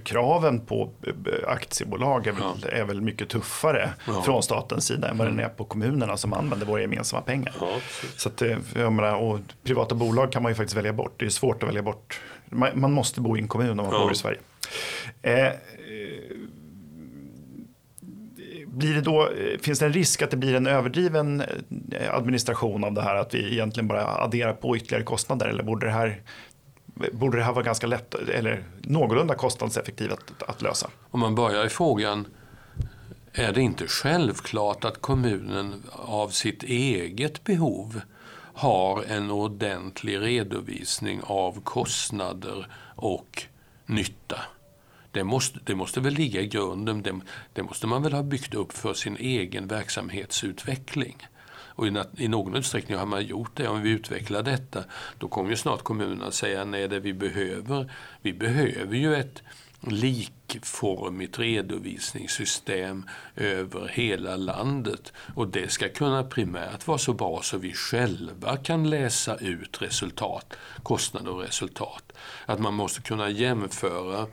kraven 0.04 0.60
på 0.60 0.90
eh, 1.06 1.12
aktiebolag 1.48 2.26
är 2.26 2.32
väl, 2.32 2.42
ja. 2.62 2.68
är 2.68 2.84
väl 2.84 3.00
mycket 3.00 3.28
tuffare 3.28 3.90
ja. 4.06 4.22
från 4.22 4.42
statens 4.42 4.86
sida 4.86 5.08
än 5.08 5.18
vad 5.18 5.26
mm. 5.26 5.36
den 5.36 5.46
är 5.46 5.50
på 5.50 5.64
kommunerna 5.64 6.16
som 6.16 6.32
använder 6.32 6.66
våra 6.66 6.80
gemensamma 6.80 7.22
pengar. 7.22 7.54
Ja, 7.60 7.68
så 8.16 8.28
att, 8.28 8.42
eh, 8.42 8.58
jag 8.74 8.92
menar, 8.92 9.14
och 9.14 9.40
privata 9.62 9.94
bolag 9.94 10.32
kan 10.32 10.42
man 10.42 10.52
ju 10.52 10.56
faktiskt 10.56 10.76
välja 10.76 10.92
bort. 10.92 11.14
Det 11.16 11.24
är 11.24 11.30
svårt 11.30 11.62
att 11.62 11.68
välja 11.68 11.82
bort. 11.82 12.20
Man, 12.46 12.80
man 12.80 12.92
måste 12.92 13.20
bo 13.20 13.36
i 13.36 13.40
en 13.40 13.48
kommun 13.48 13.80
om 13.80 13.86
man 13.86 14.00
bor 14.00 14.12
i 14.12 14.14
Sverige. 14.14 14.38
Eh, 15.22 15.52
blir 18.70 18.94
det 18.94 19.00
då, 19.00 19.22
eh, 19.22 19.58
finns 19.58 19.78
det 19.78 19.86
en 19.86 19.92
risk 19.92 20.22
att 20.22 20.30
det 20.30 20.36
blir 20.36 20.54
en 20.54 20.66
överdriven 20.66 21.40
eh, 21.92 22.14
administration 22.14 22.84
av 22.84 22.92
det 22.92 23.02
här? 23.02 23.14
Att 23.14 23.34
vi 23.34 23.52
egentligen 23.52 23.88
bara 23.88 24.06
adderar 24.06 24.52
på 24.52 24.76
ytterligare 24.76 25.04
kostnader? 25.04 25.46
Eller 25.46 25.62
borde 25.62 25.86
det 25.86 25.92
här, 25.92 26.22
borde 27.12 27.38
det 27.38 27.44
här 27.44 27.52
vara 27.52 27.64
ganska 27.64 27.86
lätt 27.86 28.14
eller 28.14 28.64
någorlunda 28.80 29.34
kostnadseffektivt 29.34 30.12
att, 30.12 30.42
att 30.42 30.62
lösa? 30.62 30.90
Om 31.10 31.20
man 31.20 31.34
börjar 31.34 31.66
i 31.66 31.68
frågan 31.68 32.26
är 33.32 33.52
det 33.52 33.62
inte 33.62 33.86
självklart 33.86 34.84
att 34.84 35.00
kommunen 35.00 35.82
av 35.92 36.28
sitt 36.28 36.62
eget 36.62 37.44
behov 37.44 38.00
har 38.54 39.02
en 39.02 39.30
ordentlig 39.30 40.20
redovisning 40.20 41.20
av 41.24 41.60
kostnader 41.60 42.66
och 42.96 43.42
nytta. 43.86 44.40
Det 45.12 45.24
måste, 45.24 45.58
det 45.64 45.74
måste 45.74 46.00
väl 46.00 46.14
ligga 46.14 46.40
i 46.40 46.46
grunden. 46.46 47.02
Det, 47.02 47.20
det 47.52 47.62
måste 47.62 47.86
man 47.86 48.02
väl 48.02 48.12
ha 48.12 48.22
byggt 48.22 48.54
upp 48.54 48.72
för 48.72 48.94
sin 48.94 49.16
egen 49.16 49.66
verksamhetsutveckling. 49.66 51.16
Och 51.80 51.86
i, 51.86 52.02
i, 52.16 52.28
någon 52.28 52.54
utsträckning 52.54 52.98
har 52.98 53.06
man 53.06 53.26
gjort 53.26 53.56
det. 53.56 53.68
Om 53.68 53.82
vi 53.82 53.90
utvecklar 53.90 54.42
detta, 54.42 54.84
då 55.18 55.28
kommer 55.28 55.50
ju 55.50 55.56
snart 55.56 55.82
kommunerna 55.82 56.30
säga 56.30 56.64
nej, 56.64 56.88
det 56.88 57.00
vi 57.00 57.12
behöver, 57.12 57.92
vi 58.22 58.32
behöver 58.32 58.96
ju 58.96 59.14
ett 59.14 59.42
likformigt 59.80 61.38
redovisningssystem 61.38 63.08
över 63.36 63.88
hela 63.88 64.36
landet. 64.36 65.12
Och 65.34 65.48
det 65.48 65.72
ska 65.72 65.88
kunna 65.88 66.24
primärt 66.24 66.86
vara 66.86 66.98
så 66.98 67.12
bra 67.12 67.40
så 67.42 67.58
vi 67.58 67.72
själva 67.72 68.56
kan 68.56 68.90
läsa 68.90 69.36
ut 69.36 69.82
resultat, 69.82 70.54
kostnader 70.82 71.30
och 71.30 71.40
resultat. 71.40 72.12
Att 72.46 72.60
man 72.60 72.74
måste 72.74 73.02
kunna 73.02 73.30
jämföra 73.30 74.20
eh, 74.20 74.26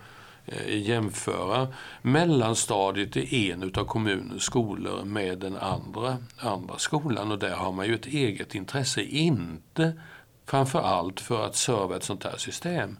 Eh, 0.47 0.77
jämföra 0.77 1.67
mellanstadiet 2.01 3.17
i 3.17 3.51
en 3.51 3.63
av 3.63 3.85
kommunens 3.85 4.43
skolor 4.43 5.05
med 5.05 5.39
den 5.39 5.57
andra, 5.57 6.17
andra 6.37 6.77
skolan. 6.77 7.31
Och 7.31 7.39
där 7.39 7.55
har 7.55 7.71
man 7.71 7.87
ju 7.87 7.95
ett 7.95 8.05
eget 8.05 8.55
intresse, 8.55 9.01
inte 9.01 10.01
framför 10.45 10.79
allt 10.79 11.19
för 11.19 11.45
att 11.45 11.55
serva 11.55 11.95
ett 11.95 12.03
sånt 12.03 12.23
här 12.23 12.37
system 12.37 12.97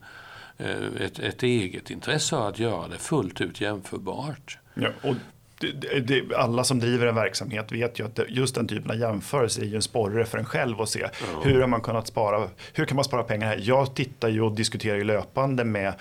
eh, 0.58 1.02
ett, 1.02 1.20
ett 1.20 1.44
eget 1.44 1.92
intresse 1.92 2.36
av 2.36 2.48
att 2.48 2.60
göra 2.60 2.88
det 2.88 2.98
fullt 2.98 3.42
ut 3.42 3.62
jämförbart. 3.62 4.60
Ja, 4.74 4.90
och 5.04 5.16
det, 5.60 6.00
det, 6.00 6.36
alla 6.36 6.64
som 6.64 6.80
driver 6.80 7.08
en 7.08 7.16
verksamhet 7.16 7.72
vet 7.72 8.00
ju 8.00 8.06
att 8.06 8.20
just 8.28 8.56
den 8.56 8.68
typen 8.68 8.92
av 8.92 8.98
jämförelse 8.98 9.62
är 9.62 9.66
ju 9.66 9.76
en 9.76 9.82
sporre 9.82 10.26
för 10.26 10.38
en 10.38 10.46
själv 10.46 10.82
att 10.82 10.90
se 10.90 11.00
ja. 11.00 11.42
hur 11.44 11.62
har 11.62 11.68
man 11.68 11.82
kunnat 11.82 12.08
spara, 12.08 12.48
hur 12.74 12.86
kan 12.86 12.96
man 12.96 13.06
spara 13.06 13.24
pengar 13.24 13.48
här? 13.48 13.60
Jag 13.62 13.96
tittar 13.96 14.30
ju 14.30 14.42
och 14.42 14.52
diskuterar 14.52 14.98
ju 14.98 15.04
löpande 15.04 15.64
med 15.64 15.94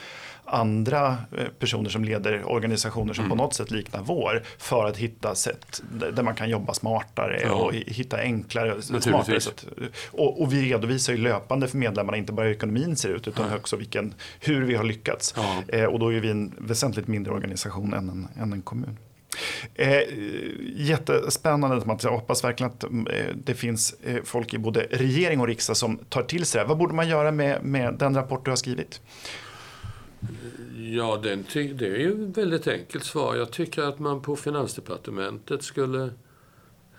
andra 0.47 1.17
eh, 1.39 1.47
personer 1.59 1.91
som 1.91 2.05
leder 2.05 2.51
organisationer 2.51 3.15
som 3.15 3.25
mm. 3.25 3.39
på 3.39 3.45
något 3.45 3.55
sätt 3.55 3.71
liknar 3.71 4.03
vår 4.03 4.43
för 4.59 4.85
att 4.85 4.97
hitta 4.97 5.35
sätt 5.35 5.83
där 6.13 6.23
man 6.23 6.35
kan 6.35 6.51
jobba 6.51 6.75
smartare 6.75 7.41
ja. 7.45 7.53
och 7.53 7.75
hitta 7.75 8.17
enklare, 8.17 8.83
smartare 8.83 9.41
sätt. 9.41 9.67
Och, 10.11 10.43
och, 10.43 10.53
vi 10.53 10.73
redovisar 10.73 11.13
ju 11.13 11.19
löpande 11.19 11.69
för 11.69 11.79
medlemmarna 11.79 12.17
inte 12.17 12.33
bara 12.33 12.47
hur 12.47 12.53
ekonomin 12.53 12.97
ser 12.97 13.09
ut 13.09 13.29
utan 13.29 13.51
ja. 13.51 13.57
också 13.57 13.77
vilken, 13.77 14.15
hur 14.41 14.65
vi 14.65 14.75
har 14.75 14.85
lyckats. 14.85 15.35
Ja. 15.37 15.63
Eh, 15.69 15.85
och 15.85 15.99
då 15.99 16.13
är 16.13 16.21
vi 16.21 16.31
en 16.31 16.55
väsentligt 16.59 17.09
mindre 17.09 17.33
organisation 17.33 17.95
än 17.95 18.09
en, 18.09 18.29
än 18.43 18.53
en 18.53 18.63
kommun. 18.63 18.97
Eh, 19.75 20.03
jättespännande 20.77 21.77
liksom, 21.77 21.93
Mats, 21.93 22.05
jag 22.05 22.11
hoppas 22.11 22.45
verkligen 22.45 22.73
att 22.73 22.85
mm, 22.85 23.07
eh, 23.07 23.35
det 23.45 23.55
finns 23.55 23.95
eh, 24.03 24.23
folk 24.25 24.55
i 24.55 24.59
både 24.59 24.81
regering 24.91 25.41
och 25.41 25.47
riksdag 25.47 25.77
som 25.77 25.99
tar 25.99 26.23
till 26.23 26.47
sig 26.47 26.61
det. 26.61 26.69
Vad 26.69 26.79
borde 26.79 26.95
man 26.95 27.09
göra 27.09 27.33
med, 27.33 27.65
med 27.65 27.95
den 27.95 28.15
rapport 28.15 28.45
du 28.45 28.51
har 28.51 28.57
skrivit? 28.57 29.01
Ja, 30.77 31.21
den 31.23 31.45
det 31.53 31.87
är 31.87 31.99
ju 31.99 32.29
ett 32.31 32.39
väldigt 32.39 32.69
enkelt 32.69 33.05
svar. 33.05 33.37
Jag 33.37 33.51
tycker 33.51 33.83
att 33.83 33.99
man 33.99 34.23
på 34.23 34.37
Finansdepartementet 34.37 35.63
skulle 35.63 36.11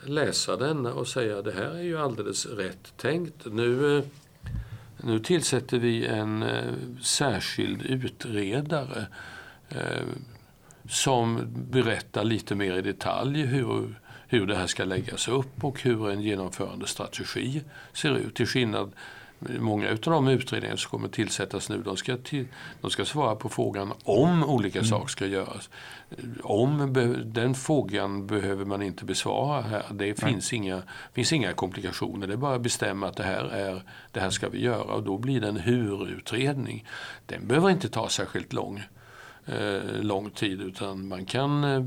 läsa 0.04 0.56
denna 0.56 0.94
och 0.94 1.08
säga 1.08 1.38
att 1.38 1.46
det 1.46 1.52
här 1.52 1.76
är 1.76 1.82
ju 1.82 1.98
alldeles 1.98 2.46
rätt 2.46 2.98
tänkt. 2.98 3.46
Nu, 3.46 3.98
eh, 3.98 4.04
nu 5.04 5.20
tillsätter 5.20 5.80
vi 5.80 6.06
en 6.06 6.46
särskild 7.02 7.82
utredare 7.82 9.08
som 10.90 11.48
berättar 11.54 12.24
lite 12.24 12.56
mer 12.56 12.78
i 12.78 12.82
detalj 12.82 13.42
hur, 13.42 14.00
hur 14.28 14.46
det 14.46 14.56
här 14.56 14.68
ska 14.68 14.86
läggas 14.86 15.28
upp 15.28 15.64
och 15.64 15.82
hur 15.82 16.10
en 16.10 16.22
genomförande 16.22 16.88
strategi 16.88 17.62
ser 17.94 18.18
ut. 18.18 18.36
Till 18.36 18.48
skillnad 18.48 18.92
Många 19.40 19.90
av 19.90 19.98
de 19.98 20.28
utredningar 20.28 20.76
som 20.76 20.90
kommer 20.92 21.08
tillsättas 21.08 21.70
nu 21.70 21.82
de 21.82 21.98
ska, 21.98 22.18
till, 22.18 22.46
de 22.82 22.92
ska 22.92 23.06
svara 23.06 23.36
på 23.36 23.50
frågan 23.50 23.94
om 24.04 24.44
olika 24.44 24.80
mm. 24.80 24.90
saker 24.90 25.08
ska 25.08 25.26
göras. 25.26 25.70
Om 26.44 26.94
den 27.26 27.56
frågan 27.56 28.28
behöver 28.28 28.66
man 28.66 28.82
inte 28.82 29.06
besvara 29.06 29.62
här. 29.62 29.84
Det 29.92 30.20
finns 30.20 30.54
inga, 30.54 30.82
finns 31.14 31.34
inga 31.34 31.54
komplikationer. 31.54 32.28
Det 32.28 32.34
är 32.34 32.38
bara 32.38 32.56
att 32.56 32.62
bestämma 32.62 33.08
att 33.08 33.16
det 33.16 33.24
här, 33.24 33.44
är, 33.46 33.82
det 34.12 34.20
här 34.20 34.30
ska 34.30 34.50
vi 34.50 34.62
göra 34.62 34.94
och 34.94 35.04
då 35.04 35.18
blir 35.18 35.42
det 35.42 35.48
en 35.48 35.58
hur-utredning. 35.58 36.86
Den 37.26 37.48
behöver 37.48 37.70
inte 37.70 37.90
ta 37.90 38.10
särskilt 38.10 38.54
lång, 38.54 38.84
eh, 39.48 40.02
lång 40.02 40.30
tid 40.30 40.62
utan 40.62 41.08
man 41.08 41.26
kan, 41.26 41.64
eh, 41.64 41.82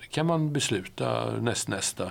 det 0.00 0.06
kan 0.10 0.26
man 0.26 0.52
besluta 0.52 1.30
näst, 1.40 1.68
nästa 1.68 2.10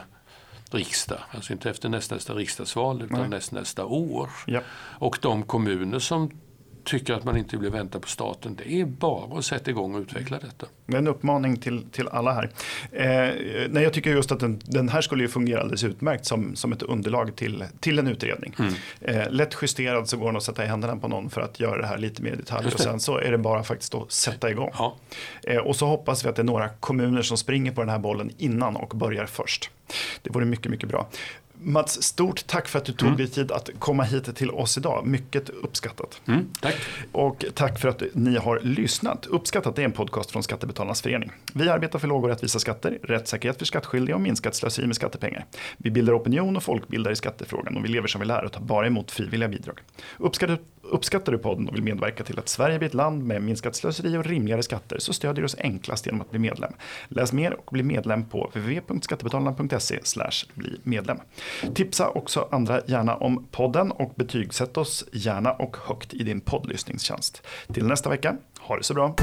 riksdag. 0.72 1.20
Alltså 1.32 1.54
inte 1.54 1.70
efter 1.70 1.90
nästnästa 1.90 2.34
riksdagsval 2.34 3.02
utan 3.02 3.20
Nej. 3.20 3.30
nästnästa 3.30 3.86
år. 3.86 4.30
Ja. 4.48 4.62
Och 5.00 5.20
de 5.22 5.44
kommuner 5.44 6.00
som 6.00 6.32
tycker 6.88 7.14
att 7.14 7.24
man 7.24 7.38
inte 7.38 7.58
vill 7.58 7.72
vänta 7.72 8.00
på 8.00 8.08
staten, 8.08 8.56
det 8.56 8.82
är 8.82 8.86
bara 8.86 9.38
att 9.38 9.46
sätta 9.46 9.72
igång 9.72 9.96
och 9.96 10.02
utveckla 10.02 10.40
detta. 10.40 10.66
En 10.88 11.08
uppmaning 11.08 11.58
till, 11.58 11.86
till 11.92 12.08
alla 12.08 12.34
här. 12.34 12.50
Eh, 12.92 13.68
nej, 13.70 13.84
jag 13.84 13.94
tycker 13.94 14.10
just 14.10 14.32
att 14.32 14.40
den, 14.40 14.62
den, 14.66 14.90
här 14.90 15.02
skulle 15.02 15.24
ju 15.24 15.30
fungera 15.30 15.60
alldeles 15.60 15.84
utmärkt 15.84 16.26
som, 16.26 16.56
som 16.56 16.72
ett 16.74 16.82
underlag 16.82 17.36
till, 17.36 17.64
till 17.80 18.00
en 18.00 18.08
utredning. 18.08 18.56
Mm. 18.60 18.74
Eh, 19.02 19.32
lätt 19.32 19.58
justerad 19.62 20.10
så 20.10 20.18
går 20.18 20.26
den 20.26 20.36
att 20.36 20.44
sätta 20.44 20.64
i 20.64 20.68
händerna 20.68 20.98
på 20.98 21.08
någon 21.08 21.30
för 21.30 21.42
att 21.42 21.60
göra 21.60 21.82
det 21.82 21.88
här 21.88 21.98
lite 21.98 22.22
mer 22.22 22.32
i 22.32 22.36
detalj. 22.36 22.68
Och 22.74 22.80
sen 22.80 23.00
så 23.00 23.18
är 23.18 23.32
det 23.32 23.38
bara 23.38 23.64
faktiskt 23.64 23.96
att 23.96 24.12
sätta 24.12 24.52
igång. 24.52 24.72
Ja. 24.78 24.96
Eh, 25.44 25.58
och 25.58 25.76
så 25.76 25.88
hoppas 25.88 26.26
vi 26.26 26.30
att 26.30 26.36
det 26.36 26.42
är 26.42 26.44
några 26.44 26.70
kommuner 26.70 27.22
som 27.22 27.38
springer 27.38 27.72
på 27.72 27.82
den 27.82 27.90
här 27.90 28.00
bollen 28.00 28.32
innan 28.38 28.76
och 28.76 28.90
börjar 28.90 29.26
först. 29.26 29.70
Det 30.22 30.30
vore 30.30 30.46
mycket, 30.46 30.72
mycket 30.72 30.90
bra. 30.90 31.08
Mats, 31.60 32.04
stort 32.04 32.48
tack 32.48 32.68
för 32.68 32.80
att 32.80 32.86
du 32.86 32.94
tog 32.94 33.08
mm. 33.08 33.18
dig 33.18 33.28
tid 33.28 33.52
att 33.52 33.70
komma 33.80 34.04
hit 34.04 34.36
till 34.36 34.52
oss 34.52 34.78
idag. 34.78 35.08
Mycket 35.08 35.50
uppskattat. 35.50 36.22
Mm, 36.28 36.50
tack. 36.62 36.76
Och 37.12 37.46
tack 37.54 37.80
för 37.80 37.90
att 37.90 38.04
ni 38.14 38.38
har 38.38 38.60
lyssnat. 38.60 39.26
Uppskattat 39.26 39.80
är 39.80 39.84
en 39.84 39.92
podcast 39.92 40.32
från 40.32 40.44
Skattebetalarnas 40.44 41.02
förening. 41.02 41.32
Vi 41.54 41.70
arbetar 41.70 42.00
för 42.00 42.08
låga 42.08 42.24
och 42.24 42.30
rättvisa 42.30 42.60
skatter, 42.60 43.00
rättssäkerhet 43.04 43.58
för 43.58 43.66
skattskyldiga 43.66 44.16
och 44.16 44.22
minskat 44.22 44.56
slöseri 44.56 44.88
med 44.88 44.96
skattepengar. 44.96 45.46
Vi 45.78 45.92
bildar 45.92 46.18
opinion 46.18 46.58
och 46.58 46.64
folkbildar 46.64 47.12
i 47.12 47.16
skattefrågan 47.16 47.78
och 47.78 47.86
vi 47.86 47.88
lever 47.88 48.08
som 48.08 48.22
vi 48.22 48.28
lär 48.28 48.44
och 48.46 48.52
tar 48.52 48.62
bara 48.62 48.88
emot 48.88 49.12
frivilliga 49.12 49.50
bidrag. 49.50 49.80
Uppskattar, 50.18 50.58
uppskattar 50.82 51.32
du 51.32 51.38
podden 51.38 51.68
och 51.68 51.76
vill 51.76 51.84
medverka 51.84 52.24
till 52.24 52.40
att 52.40 52.50
Sverige 52.50 52.78
blir 52.78 52.88
ett 52.88 52.94
land 52.94 53.24
med 53.24 53.42
minskat 53.42 53.76
slöseri 53.76 54.18
och 54.18 54.26
rimligare 54.26 54.64
skatter 54.64 55.00
så 55.00 55.14
stödjer 55.14 55.42
du 55.42 55.46
oss 55.46 55.56
enklast 55.60 56.06
genom 56.06 56.22
att 56.22 56.30
bli 56.32 56.40
medlem. 56.40 56.74
Läs 57.08 57.34
mer 57.34 57.54
och 57.54 57.70
bli 57.72 57.84
medlem 57.84 58.26
på 58.26 58.52
www.skattebetalarna.se 58.54 60.00
bli 60.54 60.80
medlem. 60.84 61.18
Tipsa 61.76 62.10
också 62.10 62.48
andra 62.52 62.82
gärna 62.86 63.16
om 63.16 63.48
podden 63.52 63.92
och 63.92 64.14
betygsätt 64.16 64.78
oss 64.78 65.06
gärna 65.14 65.52
och 65.52 65.78
högt 65.88 66.14
i 66.14 66.24
din 66.24 66.42
poddlyssningstjänst. 66.42 67.42
Till 67.74 67.86
nästa 67.86 68.10
vecka, 68.10 68.38
ha 68.60 68.78
det 68.78 68.84
så 68.84 68.94
bra! 68.94 69.16